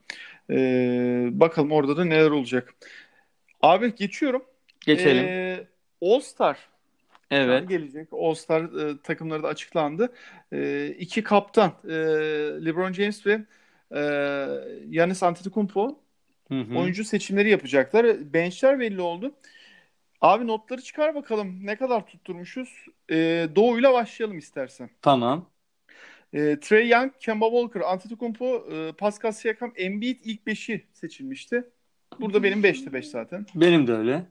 Ee, 0.50 1.28
bakalım 1.32 1.72
orada 1.72 1.96
da 1.96 2.04
neler 2.04 2.30
olacak. 2.30 2.74
Abi 3.62 3.94
geçiyorum. 3.94 4.44
Geçelim. 4.80 5.24
Ee, 5.24 5.66
All 6.02 6.20
Star 6.20 6.68
evet. 7.30 7.68
gelecek. 7.68 8.08
All 8.12 8.34
Star 8.34 8.62
e, 8.62 8.98
takımları 9.02 9.42
da 9.42 9.48
açıklandı. 9.48 10.12
E, 10.52 10.88
iki 10.98 11.22
kaptan 11.22 11.72
e, 11.84 11.94
LeBron 12.64 12.92
James 12.92 13.26
ve 13.26 13.40
e, 13.94 14.00
Giannis 14.90 15.22
Antetokounmpo 15.22 15.98
Hı 16.48 16.60
hı. 16.60 16.78
oyuncu 16.78 17.04
seçimleri 17.04 17.50
yapacaklar. 17.50 18.32
Benchler 18.32 18.80
belli 18.80 19.00
oldu. 19.00 19.34
Abi 20.20 20.46
notları 20.46 20.82
çıkar 20.82 21.14
bakalım. 21.14 21.66
Ne 21.66 21.76
kadar 21.76 22.06
tutturmuşuz? 22.06 22.86
Ee, 23.10 23.48
Doğu'yla 23.56 23.92
başlayalım 23.92 24.38
istersen. 24.38 24.90
Tamam. 25.02 25.50
Ee, 26.32 26.56
Trey 26.60 26.88
Young, 26.88 27.12
Kemba 27.20 27.50
Walker, 27.50 27.80
Antetokounmpo, 27.80 28.66
e, 28.72 28.92
Pascal 28.92 29.32
Siakam, 29.32 29.72
Embiid 29.76 30.20
ilk 30.24 30.46
5'i 30.46 30.86
seçilmişti. 30.92 31.64
Burada 32.20 32.42
benim 32.42 32.62
5'te 32.62 32.92
5 32.92 33.08
zaten. 33.08 33.46
Benim 33.54 33.86
de 33.86 33.92
öyle. 33.92 34.26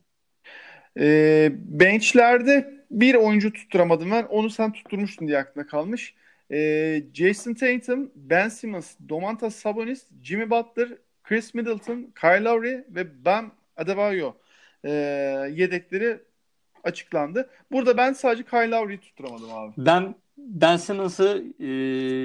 Ee, 1.00 1.52
bench'lerde 1.54 2.85
bir 2.92 3.16
oyuncu 3.16 3.54
tutturamadım 3.54 4.12
ben. 4.12 4.24
Onu 4.24 4.50
sen 4.50 4.72
tutturmuştun 4.74 5.28
diye 5.28 5.38
aklımda 5.38 5.68
kalmış. 5.68 6.16
Ee, 6.52 7.04
Jason 7.14 7.54
Tatum, 7.54 8.12
Ben 8.16 8.50
Simmons, 8.50 8.96
Domantas 9.10 9.56
Sabonis, 9.56 10.08
Jimmy 10.24 10.50
Butler, 10.50 10.90
Chris 11.24 11.54
Middleton, 11.54 12.14
Kyle 12.22 12.44
Lowry 12.44 12.86
ve 12.90 13.26
Bam 13.26 13.52
Adebayo 13.78 14.34
ee, 14.84 14.92
yedekleri 15.52 16.22
açıklandı. 16.84 17.50
Burada 17.72 17.98
ben 17.98 18.14
sadece 18.14 18.44
Kyle 18.44 18.72
Lowry'yi 18.72 19.00
tutturamadım 19.00 19.54
abi. 19.54 19.74
Ben 19.78 20.16
Ben 20.38 20.78
Simmons'ı 20.78 21.44
e, 21.60 21.66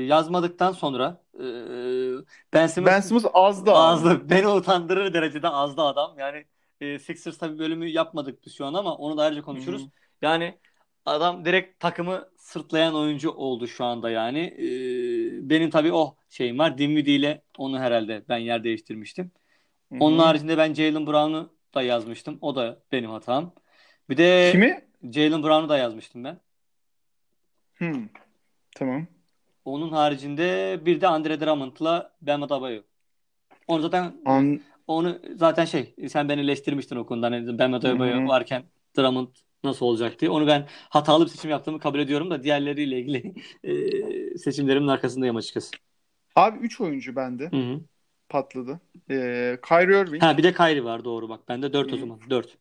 yazmadıktan 0.07 0.73
sonra 0.73 1.23
e, 1.35 1.44
Ben 2.53 2.66
Simmons 2.66 2.92
Ben 2.92 3.01
Simmons 3.01 3.25
azdı 3.35 3.73
azdı. 3.73 4.31
Beni 4.31 4.49
utandırır 4.49 5.14
derecede 5.14 5.49
azdı 5.49 5.83
adam. 5.83 6.14
Yani 6.18 6.44
e, 6.81 6.99
Sixers 6.99 7.38
tabii 7.38 7.59
bölümü 7.59 7.88
yapmadık 7.88 8.46
biz 8.46 8.57
şu 8.57 8.66
an 8.66 8.75
ama 8.75 8.94
onu 8.94 9.16
da 9.16 9.23
ayrıca 9.23 9.42
konuşuruz. 9.42 9.83
Hı 9.83 9.87
hı. 9.87 9.90
Yani 10.23 10.59
adam 11.07 11.45
direkt 11.45 11.81
takımı 11.81 12.29
sırtlayan 12.37 12.95
oyuncu 12.95 13.31
oldu 13.31 13.67
şu 13.67 13.85
anda 13.85 14.11
yani. 14.11 14.41
E, 14.41 14.69
benim 15.51 15.71
tabii 15.71 15.93
o 15.93 16.17
şeyim 16.29 16.59
var. 16.59 16.79
Dinwiddie 16.79 17.15
ile 17.15 17.43
onu 17.59 17.79
herhalde 17.79 18.23
ben 18.29 18.39
yer 18.39 18.65
değiştirmiştim. 18.65 19.31
Hı 19.89 19.95
hı. 19.95 19.99
Onun 20.01 20.19
haricinde 20.19 20.59
ben 20.59 20.75
Jalen 20.75 21.07
Brown'u 21.07 21.55
da 21.75 21.83
yazmıştım. 21.83 22.39
O 22.41 22.57
da 22.57 22.83
benim 22.93 23.11
hatam. 23.11 23.55
Bir 24.11 24.17
de 24.17 24.49
Kimi? 24.53 24.85
Jalen 25.13 25.43
Brown'u 25.43 25.69
da 25.69 25.79
yazmıştım 25.79 26.25
ben. 26.25 26.41
Hmm. 27.75 28.09
Tamam. 28.77 29.07
Onun 29.65 29.93
haricinde 29.93 30.81
bir 30.87 31.01
de 31.01 31.09
Andre 31.09 31.41
Drummond'la 31.41 32.13
Bam 32.23 32.43
Adebayo. 32.43 32.83
Onu 33.69 33.83
zaten 33.83 34.17
An 34.25 34.61
onu 34.87 35.19
zaten 35.35 35.65
şey 35.65 35.95
sen 36.09 36.29
beni 36.29 36.41
eleştirmiştin 36.41 36.97
o 36.97 37.07
konuda. 37.07 37.27
Hani 37.27 37.59
Bam 37.59 37.75
Adebayo 37.75 38.29
varken 38.29 38.65
Drummond 38.97 39.29
nasıl 39.64 39.87
olacak 39.87 40.20
diye. 40.20 40.31
Onu 40.31 40.46
ben 40.46 40.66
hatalı 40.70 41.25
bir 41.25 41.31
seçim 41.31 41.51
yaptığımı 41.51 41.81
kabul 41.81 41.99
ediyorum 41.99 42.31
da 42.31 42.42
diğerleriyle 42.42 42.99
ilgili 42.99 43.35
e, 44.35 44.38
seçimlerimin 44.38 44.88
arkasındayım 44.88 45.37
açıkçası. 45.37 45.70
Abi 46.37 46.59
3 46.59 46.81
oyuncu 46.81 47.16
bende 47.16 47.51
Hı 47.51 47.57
hı. 47.57 47.81
patladı. 48.29 48.81
Ee, 49.11 49.59
Kyrie 49.68 50.01
Irving. 50.01 50.23
Ha 50.23 50.38
bir 50.38 50.42
de 50.42 50.53
Kyrie 50.55 50.85
var 50.85 51.05
doğru 51.05 51.29
bak. 51.29 51.49
Bende 51.49 51.73
4 51.73 51.92
o 51.92 51.96
zaman. 51.96 52.20
4. 52.31 52.59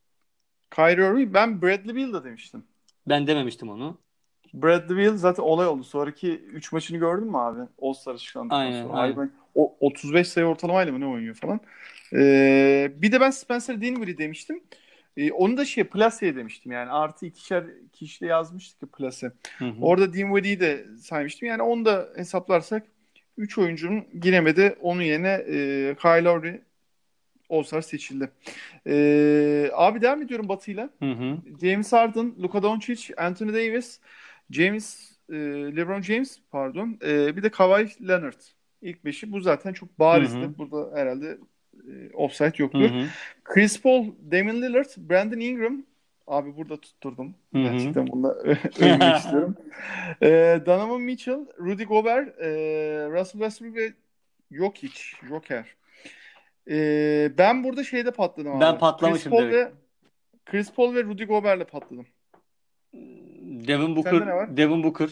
Kyrie 0.72 1.08
Irving. 1.08 1.34
Ben 1.34 1.62
Bradley 1.62 1.96
Beal'da 1.96 2.24
demiştim. 2.24 2.64
Ben 3.08 3.28
dememiştim 3.28 3.70
onu. 3.70 3.98
Bradley 4.54 4.98
Beal 4.98 5.18
zaten 5.18 5.44
olay 5.44 5.68
oldu. 5.68 5.84
Sonraki 5.84 6.32
3 6.32 6.72
maçını 6.72 6.98
gördün 6.98 7.28
mü 7.28 7.38
abi? 7.38 7.60
All-Star 7.82 8.18
çıkandıktan 8.18 8.58
Aynen, 8.60 8.84
sonra. 8.84 8.94
aynen. 8.94 9.18
Ay 9.18 9.18
ben- 9.18 9.32
o 9.56 9.76
35 9.80 10.28
sayı 10.28 10.48
ortalamayla 10.48 10.94
mı 10.94 11.00
ne 11.00 11.06
oynuyor 11.08 11.36
falan. 11.36 11.60
Ee, 12.14 12.92
bir 12.96 13.12
de 13.12 13.20
ben 13.22 13.30
Spencer 13.30 13.82
Dinwiddie 13.82 14.18
demiştim. 14.18 14.64
Ee, 15.20 15.32
onu 15.32 15.58
da 15.58 15.66
şey 15.66 15.84
Place'ye 15.84 16.36
demiştim 16.36 16.72
yani. 16.72 16.90
Artı 16.90 17.26
ikişer 17.26 17.64
kişide 17.94 18.26
yazmıştık. 18.26 19.00
Hı 19.00 19.66
hı. 19.66 19.74
Orada 19.82 20.14
Dinwiddie'yi 20.14 20.60
de 20.60 20.86
saymıştım. 21.02 21.48
Yani 21.48 21.62
onu 21.62 21.86
da 21.86 22.10
hesaplarsak 22.16 22.84
3 23.38 23.58
oyuncunun 23.58 24.06
giremedi. 24.22 24.76
Onun 24.82 25.02
yerine 25.02 25.44
e, 25.48 25.96
Kyle 26.02 26.24
Lowry 26.24 26.62
All-Star 27.50 27.82
seçildi. 27.82 28.32
Ee, 28.88 29.72
abi 29.74 30.02
devam 30.02 30.22
ediyorum 30.22 30.50
Batı'yla. 30.50 30.90
Hı 31.00 31.12
hı. 31.12 31.38
James 31.62 31.94
Harden, 31.94 32.34
Luka 32.42 32.64
Doncic, 32.64 33.14
Anthony 33.18 33.54
Davis, 33.54 34.00
James 34.52 35.12
e, 35.30 35.36
LeBron 35.76 36.02
James 36.02 36.40
pardon. 36.52 36.98
E, 37.06 37.38
bir 37.38 37.44
de 37.44 37.50
Kawhi 37.50 38.08
Leonard. 38.08 38.42
İlk 38.82 39.06
beşi 39.06 39.32
bu 39.32 39.42
zaten 39.42 39.74
çok 39.74 40.00
barizdi. 40.00 40.40
Hı 40.40 40.46
hı. 40.46 40.58
Burada 40.58 40.98
herhalde 40.98 41.38
e, 41.88 42.14
offside 42.14 42.50
Hı 42.58 42.62
yoktur. 42.62 42.90
hı. 42.90 43.06
Chris 43.44 43.82
Paul, 43.82 44.06
Damian 44.32 44.62
Lillard, 44.62 44.90
Brandon 44.98 45.40
Ingram. 45.40 45.84
Abi 46.28 46.58
burada 46.58 46.78
tutturdum. 46.82 47.36
Hı 47.54 47.58
hı. 47.60 47.64
Gerçekten 47.64 48.08
bunu 48.08 48.24
da 48.24 48.34
övmek 48.80 49.16
istiyorum. 49.18 49.56
E, 50.22 50.28
Donovan 50.66 51.02
Mitchell, 51.02 51.40
Rudy 51.60 51.84
Gobert, 51.84 52.40
e, 52.42 52.48
Russell 53.12 53.40
Westbrook 53.42 53.76
ve 53.76 53.94
Jokic. 54.52 55.02
Joker. 55.30 55.66
E, 56.70 57.32
ben 57.38 57.64
burada 57.64 57.84
şeyde 57.84 58.12
patladım 58.12 58.52
abi. 58.52 58.62
Ben 58.62 58.78
patlamışım 58.78 59.32
Chris 59.32 59.40
Paul 59.40 59.52
direkt. 59.52 59.56
ve 59.56 59.72
Chris 60.46 60.72
Paul 60.74 60.96
ve 60.96 61.04
Rudy 61.04 61.24
Gobert'le 61.24 61.68
patladım. 61.72 62.06
Devin 63.68 63.96
Booker? 63.96 64.58
Devin 64.58 64.84
Booker. 64.84 65.10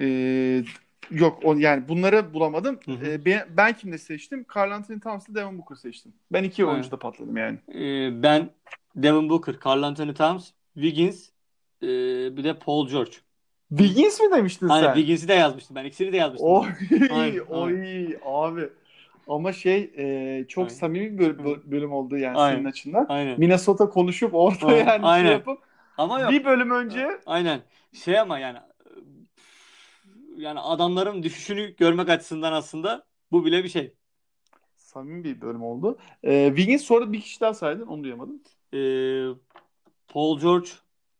Ee, 0.00 0.62
yok 1.12 1.38
o, 1.44 1.54
yani 1.54 1.88
bunları 1.88 2.34
bulamadım. 2.34 2.80
Hı 2.84 2.92
hı. 2.92 3.06
Ee, 3.06 3.24
ben, 3.24 3.46
ben 3.56 3.72
kimle 3.72 3.98
seçtim? 3.98 4.46
Carl 4.56 4.70
Anthony 4.70 5.00
Towns'la 5.00 5.34
Devin 5.34 5.58
Booker 5.58 5.74
seçtim. 5.76 6.12
Ben 6.32 6.44
iki 6.44 6.62
Aynen. 6.62 6.72
oyuncuda 6.72 6.98
patladım 6.98 7.36
yani. 7.36 7.58
Ee, 7.68 8.22
ben 8.22 8.50
Devin 8.96 9.28
Booker, 9.28 9.58
Karl 9.58 9.82
Anthony 9.82 10.14
Towns, 10.14 10.50
Wiggins, 10.74 11.28
ee, 11.82 11.86
bir 12.36 12.44
de 12.44 12.58
Paul 12.58 12.88
George. 12.88 13.12
Wiggins 13.68 14.20
mi 14.20 14.36
demiştin 14.36 14.68
Hani 14.68 14.84
sen? 14.84 14.94
Wiggins'i 14.94 15.28
de 15.28 15.34
yazmıştım 15.34 15.76
ben. 15.76 15.84
İkisini 15.84 16.12
de 16.12 16.16
yazmıştım. 16.16 16.48
Oy, 16.48 16.66
Aynen, 17.10 17.38
oy 17.38 18.16
abi. 18.24 18.68
Ama 19.28 19.52
şey 19.52 19.90
e, 19.96 20.44
çok 20.48 20.64
Aynen. 20.64 20.74
samimi 20.74 21.18
bir 21.18 21.38
böl- 21.38 21.70
bölüm 21.70 21.92
oldu 21.92 22.16
yani 22.16 22.38
Aynen. 22.38 22.56
senin 22.56 22.68
açından. 22.68 23.06
Aynen. 23.08 23.38
Minnesota 23.38 23.88
konuşup 23.88 24.34
orada 24.34 24.66
Aynen. 24.66 24.86
yani 24.86 25.06
Aynen. 25.06 25.26
şey 25.26 25.32
yapıp 25.32 25.58
Ama 25.98 26.20
yok. 26.20 26.30
bir 26.30 26.44
bölüm 26.44 26.70
önce 26.70 27.08
Aynen. 27.26 27.60
Şey 27.92 28.18
ama 28.18 28.38
yani 28.38 28.58
yani 30.36 30.60
adamların 30.60 31.22
düşüşünü 31.22 31.76
görmek 31.76 32.08
açısından 32.08 32.52
aslında 32.52 33.06
bu 33.32 33.44
bile 33.44 33.64
bir 33.64 33.68
şey. 33.68 33.94
samimi 34.76 35.24
bir 35.24 35.40
bölüm 35.40 35.62
oldu. 35.62 35.98
Ee, 36.22 36.46
Wiggins 36.56 36.82
sonra 36.82 37.12
bir 37.12 37.20
kişi 37.20 37.40
daha 37.40 37.54
saydın 37.54 37.86
onu 37.86 38.04
duyamadım. 38.04 38.42
Ee, 38.74 39.28
Paul 40.08 40.40
George 40.40 40.68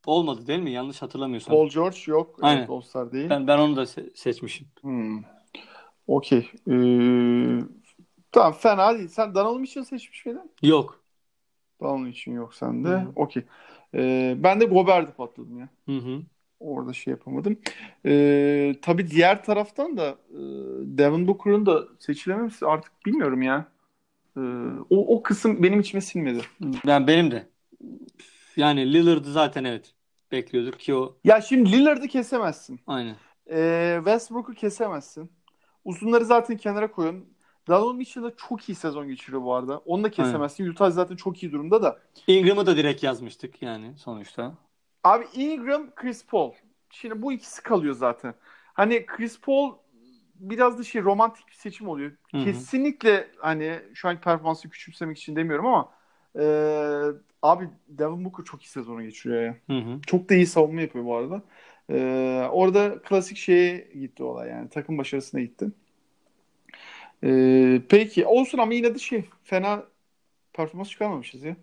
olmadı 0.06 0.46
değil 0.46 0.60
mi? 0.60 0.70
Yanlış 0.70 1.02
hatırlamıyorsam. 1.02 1.54
Paul 1.54 1.68
George 1.68 1.98
yok. 2.06 2.38
Aynen. 2.42 2.58
Evet, 2.58 2.70
All-Star 2.70 3.12
değil. 3.12 3.30
Ben 3.30 3.46
ben 3.46 3.58
onu 3.58 3.76
da 3.76 3.82
se- 3.82 4.16
seçmişim. 4.16 4.66
Hmm. 4.80 5.22
Okey. 6.06 6.50
Ee, 6.70 7.58
tamam 8.32 8.52
fena 8.52 8.98
değil. 8.98 9.08
Sen 9.08 9.34
Donovan 9.34 9.62
için 9.62 9.82
seçmiş 9.82 10.26
miydin? 10.26 10.50
Yok. 10.62 11.04
Donovan 11.80 12.06
için 12.06 12.32
yok 12.32 12.54
sende. 12.54 12.88
Hı. 12.88 13.08
Okey. 13.16 13.44
Ee, 13.94 14.34
ben 14.38 14.60
de 14.60 14.64
Gobert'e 14.64 15.12
patladım 15.12 15.58
ya. 15.58 15.68
Hı 15.86 15.96
hı. 15.96 16.22
Orada 16.62 16.92
şey 16.92 17.10
yapamadım. 17.10 17.58
Ee, 18.06 18.74
tabii 18.82 19.10
diğer 19.10 19.44
taraftan 19.44 19.96
da 19.96 20.08
e, 20.30 20.38
Devin 20.98 21.28
Booker'ın 21.28 21.66
da 21.66 21.84
seçilememesi 21.98 22.66
artık 22.66 22.92
bilmiyorum 23.06 23.42
ya. 23.42 23.68
Ee, 24.36 24.40
o, 24.90 25.16
o 25.16 25.22
kısım 25.22 25.62
benim 25.62 25.80
içime 25.80 26.00
sinmedi. 26.00 26.42
Ben 26.86 27.06
benim 27.06 27.30
de. 27.30 27.48
Yani 28.56 28.92
Lillard'ı 28.92 29.32
zaten 29.32 29.64
evet 29.64 29.94
bekliyorduk 30.32 30.80
ki 30.80 30.94
o 30.94 31.16
Ya 31.24 31.40
şimdi 31.40 31.72
Lillard'ı 31.72 32.08
kesemezsin. 32.08 32.80
aynen. 32.86 33.16
Ee, 33.50 33.94
Westbrook'u 33.98 34.54
kesemezsin. 34.54 35.32
Uzunları 35.84 36.24
zaten 36.24 36.56
kenara 36.56 36.90
koyun. 36.90 37.24
Donovan 37.68 37.96
Mitchell 37.96 38.22
da 38.24 38.36
çok 38.36 38.68
iyi 38.68 38.74
sezon 38.74 39.08
geçiriyor 39.08 39.42
bu 39.42 39.54
arada. 39.54 39.78
Onu 39.78 40.04
da 40.04 40.10
kesemezsin. 40.10 40.66
Utah 40.66 40.90
zaten 40.90 41.16
çok 41.16 41.42
iyi 41.42 41.52
durumda 41.52 41.82
da. 41.82 41.98
Ingram'ı 42.26 42.66
da 42.66 42.76
direkt 42.76 43.02
yazmıştık 43.02 43.62
yani 43.62 43.92
sonuçta. 43.98 44.54
Abi 45.04 45.24
Ingram, 45.34 45.90
Chris 45.94 46.26
Paul. 46.26 46.52
Şimdi 46.90 47.22
bu 47.22 47.32
ikisi 47.32 47.62
kalıyor 47.62 47.94
zaten. 47.94 48.34
Hani 48.74 49.06
Chris 49.06 49.40
Paul 49.40 49.74
biraz 50.34 50.78
da 50.78 50.84
şey 50.84 51.02
romantik 51.02 51.48
bir 51.48 51.52
seçim 51.52 51.88
oluyor. 51.88 52.12
Hı 52.30 52.38
hı. 52.38 52.44
Kesinlikle 52.44 53.28
hani 53.38 53.80
şu 53.94 54.08
anki 54.08 54.20
performansı 54.20 54.68
küçümsemek 54.68 55.18
için 55.18 55.36
demiyorum 55.36 55.66
ama 55.66 55.92
e, 56.38 56.44
abi 57.42 57.68
Devin 57.88 58.24
Booker 58.24 58.44
çok 58.44 58.62
iyi 58.62 58.68
sezonu 58.68 59.02
geçiriyor 59.02 59.42
ya. 59.42 59.56
Hı 59.66 59.78
hı. 59.78 60.00
Çok 60.06 60.30
da 60.30 60.34
iyi 60.34 60.46
savunma 60.46 60.80
yapıyor 60.80 61.04
bu 61.04 61.16
arada. 61.16 61.42
E, 61.90 61.98
orada 62.50 63.02
klasik 63.02 63.36
şeye 63.36 63.88
gitti 63.94 64.22
olay 64.22 64.48
yani. 64.48 64.68
Takım 64.68 64.98
başarısına 64.98 65.40
gitti. 65.40 65.66
E, 67.24 67.82
peki 67.88 68.26
olsun 68.26 68.58
ama 68.58 68.74
yine 68.74 68.94
de 68.94 68.98
şey 68.98 69.24
fena 69.44 69.84
performans 70.52 70.88
çıkarmamışız 70.88 71.42
ya. 71.42 71.56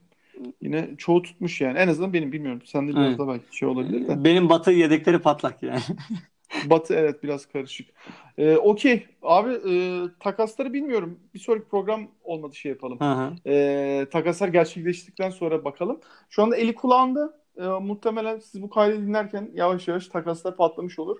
Yine 0.62 0.90
çoğu 0.98 1.22
tutmuş 1.22 1.62
yani. 1.62 1.78
En 1.78 1.88
azından 1.88 2.14
benim 2.14 2.32
bilmiyorum. 2.32 2.62
Sende 2.66 2.92
biraz 2.92 3.08
Evet. 3.08 3.20
da 3.20 3.28
belki 3.28 3.58
şey 3.58 3.68
olabilir 3.68 4.08
de. 4.08 4.24
Benim 4.24 4.50
Batı 4.50 4.72
yedekleri 4.72 5.20
patlak 5.20 5.64
yani. 5.64 5.80
Batı 6.66 6.94
evet 6.96 7.24
biraz 7.24 7.46
karışık. 7.46 7.90
Ee, 8.38 8.56
Okey. 8.56 9.06
Abi 9.22 9.52
e, 9.70 10.02
takasları 10.20 10.74
bilmiyorum. 10.74 11.20
Bir 11.34 11.40
sonraki 11.40 11.66
program 11.68 12.08
olmadı 12.24 12.56
şey 12.56 12.72
yapalım. 12.72 13.00
Ee, 13.48 14.06
takaslar 14.12 14.48
gerçekleştikten 14.48 15.30
sonra 15.30 15.66
bakalım. 15.66 16.00
Şu 16.30 16.44
anda 16.44 16.56
eli 16.56 16.76
kulağında. 16.76 17.40
Ee, 17.58 17.64
muhtemelen 17.64 18.40
siz 18.40 18.62
bu 18.62 18.70
kaydı 18.70 19.02
dinlerken 19.08 19.50
yavaş 19.54 19.88
yavaş 19.88 20.08
takaslar 20.08 20.56
patlamış 20.56 21.00
olur. 21.00 21.18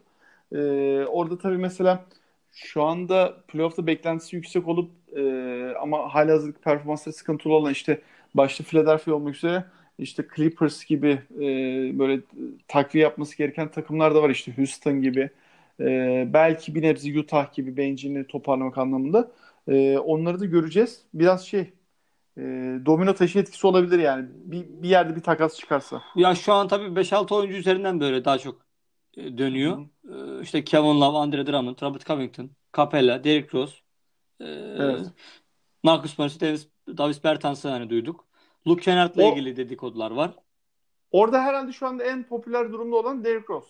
Ee, 0.52 0.58
orada 1.08 1.38
tabii 1.38 1.58
mesela 1.58 2.06
şu 2.52 2.84
anda 2.84 3.38
playoff'ta 3.48 3.88
beklentisi 3.88 4.36
yüksek 4.36 4.68
olup 4.68 4.92
e, 5.18 5.22
ama 5.82 6.14
halihazırda 6.14 6.58
performansları 6.60 7.16
sıkıntılı 7.16 7.54
olan 7.54 7.72
işte 7.72 8.02
başta 8.36 8.64
Philadelphia 8.64 9.14
olmak 9.14 9.36
üzere 9.36 9.66
işte 9.98 10.28
Clippers 10.36 10.86
gibi 10.86 11.22
e, 11.36 12.00
böyle 12.00 12.22
takviye 12.68 13.04
yapması 13.04 13.38
gereken 13.38 13.72
takımlar 13.72 14.16
da 14.16 14.24
var 14.24 14.30
işte 14.30 14.58
Houston 14.58 15.02
gibi 15.02 15.30
e, 15.80 16.26
belki 16.34 16.76
bir 16.76 16.82
nebze 16.82 17.20
Utah 17.20 17.54
gibi 17.54 17.78
bencini 17.78 18.28
toparlamak 18.28 18.78
anlamında 18.78 19.32
e, 19.68 19.98
onları 19.98 20.40
da 20.40 20.46
göreceğiz. 20.46 21.02
Biraz 21.14 21.48
şey 21.48 21.74
e, 22.38 22.42
domino 22.86 23.14
taşı 23.16 23.40
etkisi 23.40 23.68
olabilir 23.68 24.00
yani 24.00 24.30
bir, 24.34 24.66
bir 24.70 24.90
yerde 24.90 25.16
bir 25.16 25.22
takas 25.22 25.58
çıkarsa. 25.58 26.02
Ya 26.16 26.36
şu 26.36 26.54
an 26.54 26.68
tabii 26.68 26.96
5-6 26.96 27.36
oyuncu 27.36 27.58
üzerinden 27.58 28.00
böyle 28.00 28.26
daha 28.26 28.38
çok 28.38 28.62
e, 29.18 29.38
dönüyor. 29.38 29.86
Ee, 30.10 30.42
işte 30.42 30.64
Kevin 30.64 31.02
Love, 31.02 31.18
Andre 31.18 31.48
Drummond, 31.48 31.78
Robert 31.82 32.06
Covington, 32.06 32.50
Capella, 32.78 33.24
Derrick 33.24 33.58
Rose, 33.58 33.76
e, 34.40 34.46
Evet. 34.46 35.08
Marcus 35.84 36.18
Morris, 36.20 36.40
Davis, 36.42 36.68
Davis 36.88 37.24
Bertans'ı 37.24 37.70
hani 37.70 37.90
duyduk. 37.90 38.28
Luke 38.68 38.82
Kennard'la 38.84 39.24
O- 39.24 39.24
ilgili 39.24 39.56
dedikodular 39.58 40.12
var. 40.12 40.36
Orada 41.12 41.44
herhalde 41.44 41.72
şu 41.72 41.88
anda 41.88 42.04
en 42.04 42.24
popüler 42.28 42.72
durumda 42.72 42.96
olan 42.96 43.24
Derrick 43.24 43.54
Rose. 43.54 43.70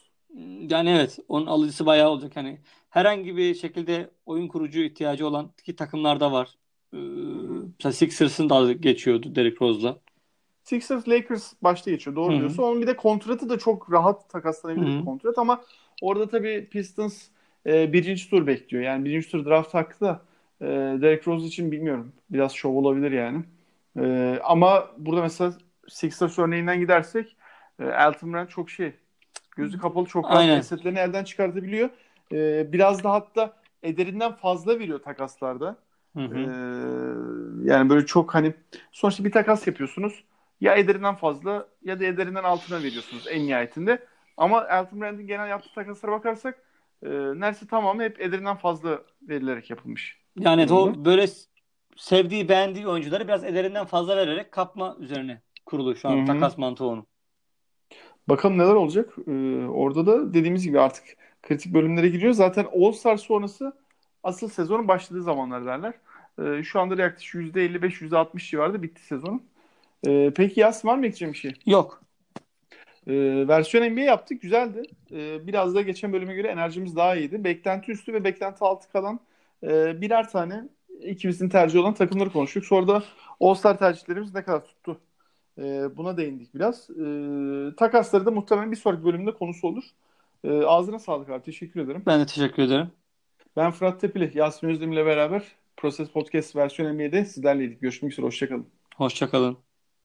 Yani 0.70 0.90
evet 0.90 1.20
onun 1.28 1.46
alıcısı 1.46 1.86
bayağı 1.86 2.10
olacak. 2.10 2.36
Hani 2.36 2.62
herhangi 2.90 3.38
bir 3.38 3.56
şekilde 3.56 4.12
oyun 4.26 4.48
kurucu 4.48 4.82
ihtiyacı 4.82 5.28
olan 5.28 5.52
ki 5.66 5.76
takımlarda 5.76 6.32
var. 6.32 6.58
Ee, 6.94 6.98
mesela 7.80 7.94
Sixers'ın 7.94 8.50
da 8.50 8.74
geçiyordu 8.74 9.36
Derrick 9.36 9.66
Rose'la. 9.66 10.00
Sixers 10.64 11.08
Lakers 11.08 11.54
başta 11.62 11.92
geçiyor. 11.92 12.16
Doğru 12.16 12.32
Hı 12.32 12.38
hı. 12.38 12.38
diyorsun. 12.38 12.64
Onun 12.64 12.82
bir 12.82 12.88
de 12.88 12.96
kontratı 12.96 13.50
da 13.50 13.60
çok 13.60 13.92
rahat 13.92 14.30
takaslanabilir 14.30 14.86
Hı 14.86 14.90
bir 14.92 14.98
hı. 14.98 15.06
kontrat 15.06 15.38
ama 15.38 15.64
orada 16.02 16.28
tabii 16.30 16.70
Pistons 16.72 17.28
e, 17.66 17.94
birinci 17.94 18.30
tur 18.30 18.48
bekliyor. 18.48 18.84
Yani 18.84 19.06
birinci 19.06 19.30
tur 19.32 19.46
draft 19.46 19.74
hakkı 19.74 20.00
da 20.00 20.22
e, 20.62 20.66
Derrick 21.02 21.32
Rose 21.32 21.46
için 21.46 21.72
bilmiyorum. 21.72 22.12
Biraz 22.30 22.52
şov 22.52 22.74
olabilir 22.74 23.12
yani. 23.12 23.44
E, 24.00 24.40
ama 24.44 24.92
burada 24.98 25.22
mesela 25.22 25.54
Sixers 25.88 26.40
örneğinden 26.40 26.80
gidersek 26.80 27.36
e, 27.80 27.86
Elton 27.86 28.34
Brand 28.34 28.48
çok 28.48 28.70
şey 28.70 28.94
gözü 29.56 29.80
kapalı 29.80 30.06
çok 30.06 30.26
rahat 30.26 30.38
Aynen. 30.38 30.96
elden 30.96 31.24
çıkartabiliyor. 31.24 31.90
E, 32.32 32.72
biraz 32.74 33.04
da 33.04 33.12
hatta 33.12 33.54
ederinden 33.84 34.32
fazla 34.32 34.80
veriyor 34.80 35.00
takaslarda. 35.00 35.78
Hı 36.16 36.20
hı. 36.20 36.38
Ee, 36.38 37.70
yani 37.72 37.90
böyle 37.90 38.06
çok 38.06 38.36
hani 38.36 38.54
sonuçta 38.92 39.24
bir 39.24 39.32
takas 39.32 39.68
yapıyorsunuz. 39.68 40.24
Ya 40.62 40.76
ederinden 40.76 41.16
fazla 41.16 41.68
ya 41.84 42.00
da 42.00 42.06
ederinden 42.06 42.44
altına 42.44 42.84
veriyorsunuz 42.84 43.28
en 43.30 43.42
nihayetinde. 43.42 44.06
Ama 44.38 44.68
Elton 44.70 45.02
Brand'in 45.02 45.28
genel 45.28 45.50
yaptığı 45.50 45.74
takaslara 45.76 46.12
bakarsak 46.12 46.64
e, 47.04 47.10
neredeyse 47.10 47.68
tamamı 47.68 48.04
hep 48.04 48.22
ederinden 48.22 48.56
fazla 48.56 49.02
verilerek 49.22 49.70
yapılmış. 49.70 50.19
Yani 50.40 50.74
o 50.74 51.06
böyle 51.06 51.26
sevdiği, 51.98 52.50
beğendiği 52.50 52.88
oyuncuları 52.88 53.28
biraz 53.28 53.44
ederinden 53.44 53.86
fazla 53.86 54.18
vererek 54.18 54.52
kapma 54.52 54.98
üzerine 55.00 55.42
kurulu 55.66 55.96
şu 55.96 56.10
an 56.10 56.22
hı. 56.22 56.26
takas 56.26 56.58
mantığı 56.58 56.86
onun. 56.86 57.06
Bakalım 58.30 58.58
neler 58.58 58.74
olacak. 58.74 59.16
Ee, 59.28 59.66
orada 59.66 60.06
da 60.06 60.34
dediğimiz 60.34 60.64
gibi 60.64 60.80
artık 60.80 61.04
kritik 61.44 61.74
bölümlere 61.74 62.08
giriyor. 62.08 62.34
Zaten 62.34 62.68
All-Star 62.76 63.18
sonrası 63.18 63.74
asıl 64.24 64.50
sezonun 64.50 64.88
başladığı 64.88 65.24
zamanlar 65.24 65.66
derler. 65.66 65.94
Ee, 66.42 66.64
şu 66.64 66.80
anda 66.80 66.98
da 66.98 67.02
yaklaşık 67.02 67.36
%55-%60 67.36 68.50
civarında 68.50 68.82
bitti 68.84 69.06
sezon. 69.06 69.44
Ee, 70.08 70.32
peki 70.36 70.60
Yas 70.60 70.86
var 70.86 70.96
mı 70.96 71.06
ekleyeceğim 71.06 71.34
bir 71.34 71.38
şey? 71.38 71.52
Yok. 71.66 72.02
Ee, 73.08 73.48
versiyon 73.48 73.94
NBA 73.94 74.02
yaptık. 74.02 74.42
Güzeldi. 74.42 74.82
Ee, 75.12 75.48
biraz 75.48 75.76
da 75.76 75.82
geçen 75.82 76.14
bölüme 76.14 76.36
göre 76.36 76.48
enerjimiz 76.48 76.96
daha 76.96 77.16
iyiydi. 77.16 77.44
Beklenti 77.44 77.92
üstü 77.92 78.14
ve 78.14 78.24
beklenti 78.24 78.66
altı 78.66 78.92
kalan 78.92 79.20
e, 79.64 80.02
birer 80.02 80.30
tane 80.30 80.70
ikimizin 81.02 81.50
tercih 81.50 81.80
olan 81.80 81.94
takımları 81.94 82.32
konuştuk. 82.32 82.66
Sonra 82.66 82.88
da 82.88 83.04
All-Star 83.40 83.78
tercihlerimiz 83.78 84.34
ne 84.34 84.44
kadar 84.44 84.66
tuttu? 84.66 85.00
Ee, 85.58 85.98
buna 85.98 86.18
değindik 86.18 86.56
biraz. 86.56 86.90
Ee, 86.90 87.76
takasları 87.76 88.26
da 88.26 88.32
muhtemelen 88.32 88.72
bir 88.72 88.78
sonraki 88.78 89.06
bölümde 89.06 89.34
konusu 89.34 89.68
olur. 89.68 89.84
Ee, 90.44 90.64
ağzına 90.64 91.00
sağlık 91.00 91.30
abi. 91.30 91.44
Teşekkür 91.44 91.80
ederim. 91.80 92.04
Ben 92.06 92.20
de 92.20 92.26
teşekkür 92.26 92.64
ederim. 92.64 92.92
Ben 93.58 93.72
Fırat 93.72 94.02
Tepili, 94.02 94.32
Yasemin 94.36 94.74
Özdemir 94.74 94.98
ile 94.98 95.06
beraber 95.06 95.44
Proses 95.78 96.10
Podcast 96.10 96.56
versiyon 96.56 96.96
NBA'de 96.96 97.26
sizlerleydik. 97.26 97.82
Görüşmek 97.82 98.12
üzere. 98.12 98.26
Hoşçakalın. 98.26 98.68
Hoşça 98.96 99.30
kalın. 99.30 99.69